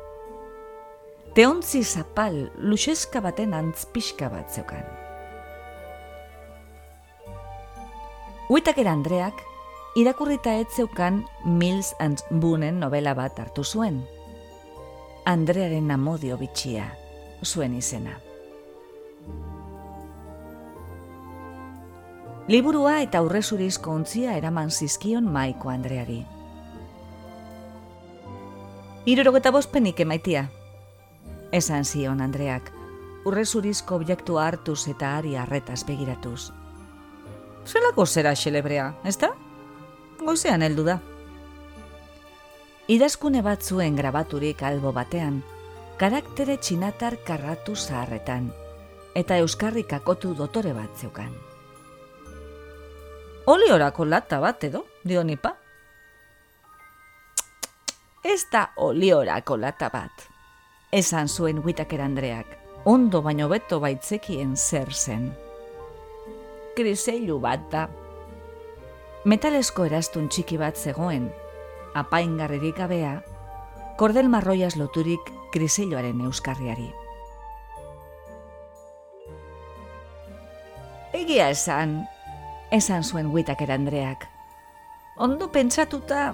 Teontzi 1.36 1.84
zapal 1.84 2.51
luxeska 2.57 3.22
baten 3.22 3.53
antzpiska 3.53 4.30
bat 4.30 4.51
zeukan. 4.51 4.86
Uitaker 8.49 8.88
Andreak, 8.88 9.41
irakurrita 9.97 10.53
ez 10.61 10.68
zeukan 10.76 11.24
Mills 11.45 11.95
and 11.99 12.22
Boonen 12.30 12.80
novela 12.80 13.16
bat 13.18 13.39
hartu 13.39 13.63
zuen. 13.63 14.03
Andrearen 15.26 15.89
amodio 15.91 16.38
bitxia, 16.38 16.91
zuen 17.43 17.74
izena. 17.74 18.20
Liburua 22.47 22.99
eta 23.01 23.24
aurrezurizko 23.24 23.89
ontzia 23.89 24.36
eraman 24.38 24.70
zizkion 24.70 25.26
maiko 25.26 25.72
Andreari. 25.74 26.22
Irurogeta 29.06 29.51
bospenik 29.53 29.99
emaitia. 30.01 30.47
Esan 31.53 31.84
zion 31.86 32.24
Andreak, 32.26 32.72
urre 33.30 33.43
zurizko 33.45 33.99
objektua 33.99 34.47
hartuz 34.47 34.88
eta 34.89 35.12
ari 35.20 35.36
arretaz 35.38 35.84
begiratuz. 35.86 36.49
Zelako 37.70 38.08
zera 38.08 38.32
xelebrea, 38.34 38.88
ez 39.06 39.14
da? 39.22 39.30
Goizean 40.24 40.66
heldu 40.66 40.88
da. 40.88 40.95
Idazkune 42.89 43.43
bat 43.45 43.62
zuen 43.62 43.95
grabaturik 43.95 44.64
albo 44.66 44.89
batean, 44.93 45.43
karaktere 46.01 46.58
txinatar 46.58 47.20
karratu 47.28 47.76
zaharretan, 47.76 48.47
eta 49.14 49.38
euskarri 49.43 49.84
kakotu 49.84 50.34
dotore 50.34 50.74
bat 50.74 50.97
zeukan. 50.97 51.30
Oliorako 53.53 54.10
lata 54.10 54.41
bat 54.41 54.66
edo, 54.66 54.88
dionipa? 55.06 55.53
Ez 58.26 58.47
da 58.51 58.71
oliorako 58.76 59.57
lata 59.57 59.89
bat. 59.93 60.30
Esan 60.91 61.28
zuen 61.30 61.61
Whittaker 61.63 62.01
Andreak, 62.01 62.57
ondo 62.86 63.21
baino 63.21 63.47
beto 63.51 63.80
baitzekien 63.80 64.55
zer 64.57 64.89
zen. 64.93 65.30
Kriseilu 66.76 67.38
bat 67.39 67.67
da. 67.71 67.86
Metalesko 69.26 69.86
erastun 69.86 70.30
txiki 70.30 70.57
bat 70.57 70.78
zegoen, 70.78 71.30
apaingarririk 71.93 72.78
gabea, 72.82 73.19
kordel 73.97 74.30
marroiaz 74.30 74.73
loturik 74.76 75.30
kriseiloaren 75.53 76.26
euskarriari. 76.26 76.89
Egia 81.13 81.49
esan, 81.53 81.99
esan 82.73 83.05
zuen 83.05 83.30
Whittaker 83.32 83.71
Andreak. 83.71 84.28
Ondo 85.15 85.47
pentsatuta, 85.47 86.34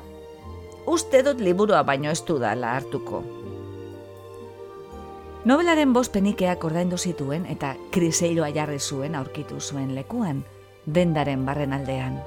uste 0.85 1.23
dut 1.23 1.39
liburua 1.39 1.83
baino 1.83 2.09
ez 2.11 2.21
du 2.25 2.39
dala 2.39 2.75
hartuko. 2.75 3.23
Nobelaren 5.45 5.93
bost 5.93 6.13
penikeak 6.13 6.63
ordaindu 6.63 6.97
zituen 6.97 7.47
eta 7.49 7.73
kriseiloa 7.91 8.51
jarri 8.53 8.79
zuen 8.79 9.15
aurkitu 9.15 9.59
zuen 9.59 9.95
lekuan, 9.95 10.43
dendaren 10.85 11.45
barren 11.45 11.73
aldean. 11.73 12.19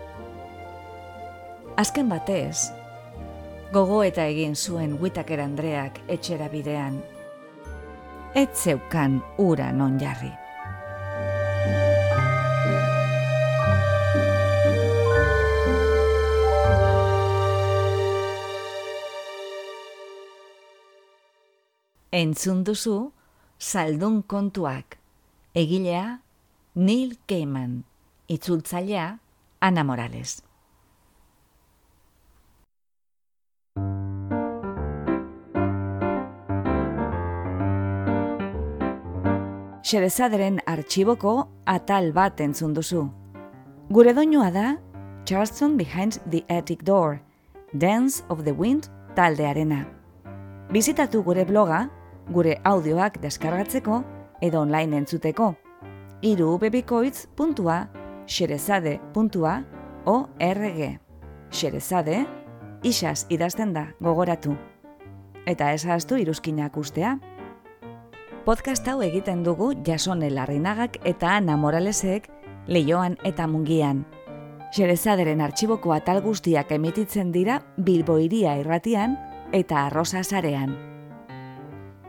Azken 1.76 2.08
batez, 2.10 2.70
gogo 3.72 4.02
eta 4.02 4.26
egin 4.30 4.54
zuen 4.54 4.98
Whittaker 5.00 5.40
Andreak 5.40 6.00
etxera 6.08 6.48
bidean. 6.48 7.02
Ez 8.34 8.48
zeukan 8.54 9.22
ura 9.38 9.72
non 9.72 9.98
jarri. 9.98 10.43
Entzun 22.14 22.60
duzu, 22.62 23.10
saldun 23.58 24.20
kontuak. 24.22 24.98
Egilea, 25.52 26.20
Neil 26.76 27.16
Gaiman. 27.26 27.82
Itzultzailea, 28.30 29.18
Ana 29.60 29.82
Morales. 29.82 30.36
Xerezaderen 39.82 40.62
artxiboko 40.70 41.34
atal 41.66 42.12
bat 42.14 42.38
entzun 42.46 42.78
duzu. 42.78 43.08
Gure 43.90 44.14
doinua 44.14 44.52
da, 44.54 44.76
Charleston 45.26 45.76
Behind 45.76 46.22
the 46.30 46.44
Attic 46.48 46.86
Door, 46.86 47.20
Dance 47.72 48.22
of 48.28 48.44
the 48.44 48.54
Wind 48.54 48.86
taldearena. 49.18 49.82
Bizitatu 50.70 51.24
gure 51.26 51.44
bloga, 51.44 51.90
gure 52.30 52.60
audioak 52.64 53.20
deskargatzeko 53.22 54.02
edo 54.40 54.60
online 54.60 54.96
entzuteko. 54.98 55.54
Iru 56.22 56.58
xerezade.org 58.26 60.98
Xerezade, 61.54 62.26
isaz 62.82 63.26
idazten 63.28 63.72
da, 63.72 63.88
gogoratu. 64.00 64.56
Eta 65.46 65.72
ezaztu 65.72 66.16
iruzkinak 66.16 66.76
ustea. 66.76 67.18
Podcast 68.44 68.88
hau 68.88 69.02
egiten 69.02 69.44
dugu 69.44 69.72
jasone 69.86 70.30
larrinagak 70.30 70.98
eta 71.04 71.36
Ana 71.36 71.56
Moralesek 71.56 72.28
leioan 72.66 73.16
eta 73.24 73.46
mungian. 73.46 74.04
Xerezaderen 74.74 75.40
artxiboko 75.40 75.92
atal 75.94 76.20
guztiak 76.24 76.72
emititzen 76.72 77.30
dira 77.32 77.60
Bilboiria 77.76 78.56
irratian 78.58 79.16
eta 79.52 79.86
Arrosa 79.86 80.24
zarean. 80.24 80.93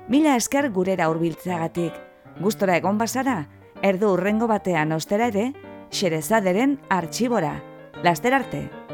Mila 0.08 0.36
esker 0.38 0.68
gurera 0.70 1.08
hurbiltzeagatik. 1.10 1.96
Gustora 2.38 2.76
egon 2.78 3.00
bazara, 3.02 3.40
erdu 3.82 4.12
urrengo 4.14 4.46
batean 4.52 4.94
ostera 4.94 5.32
ere, 5.34 5.48
xerezaderen 5.90 6.78
artxibora. 6.94 7.56
Laster 8.06 8.38
arte! 8.38 8.85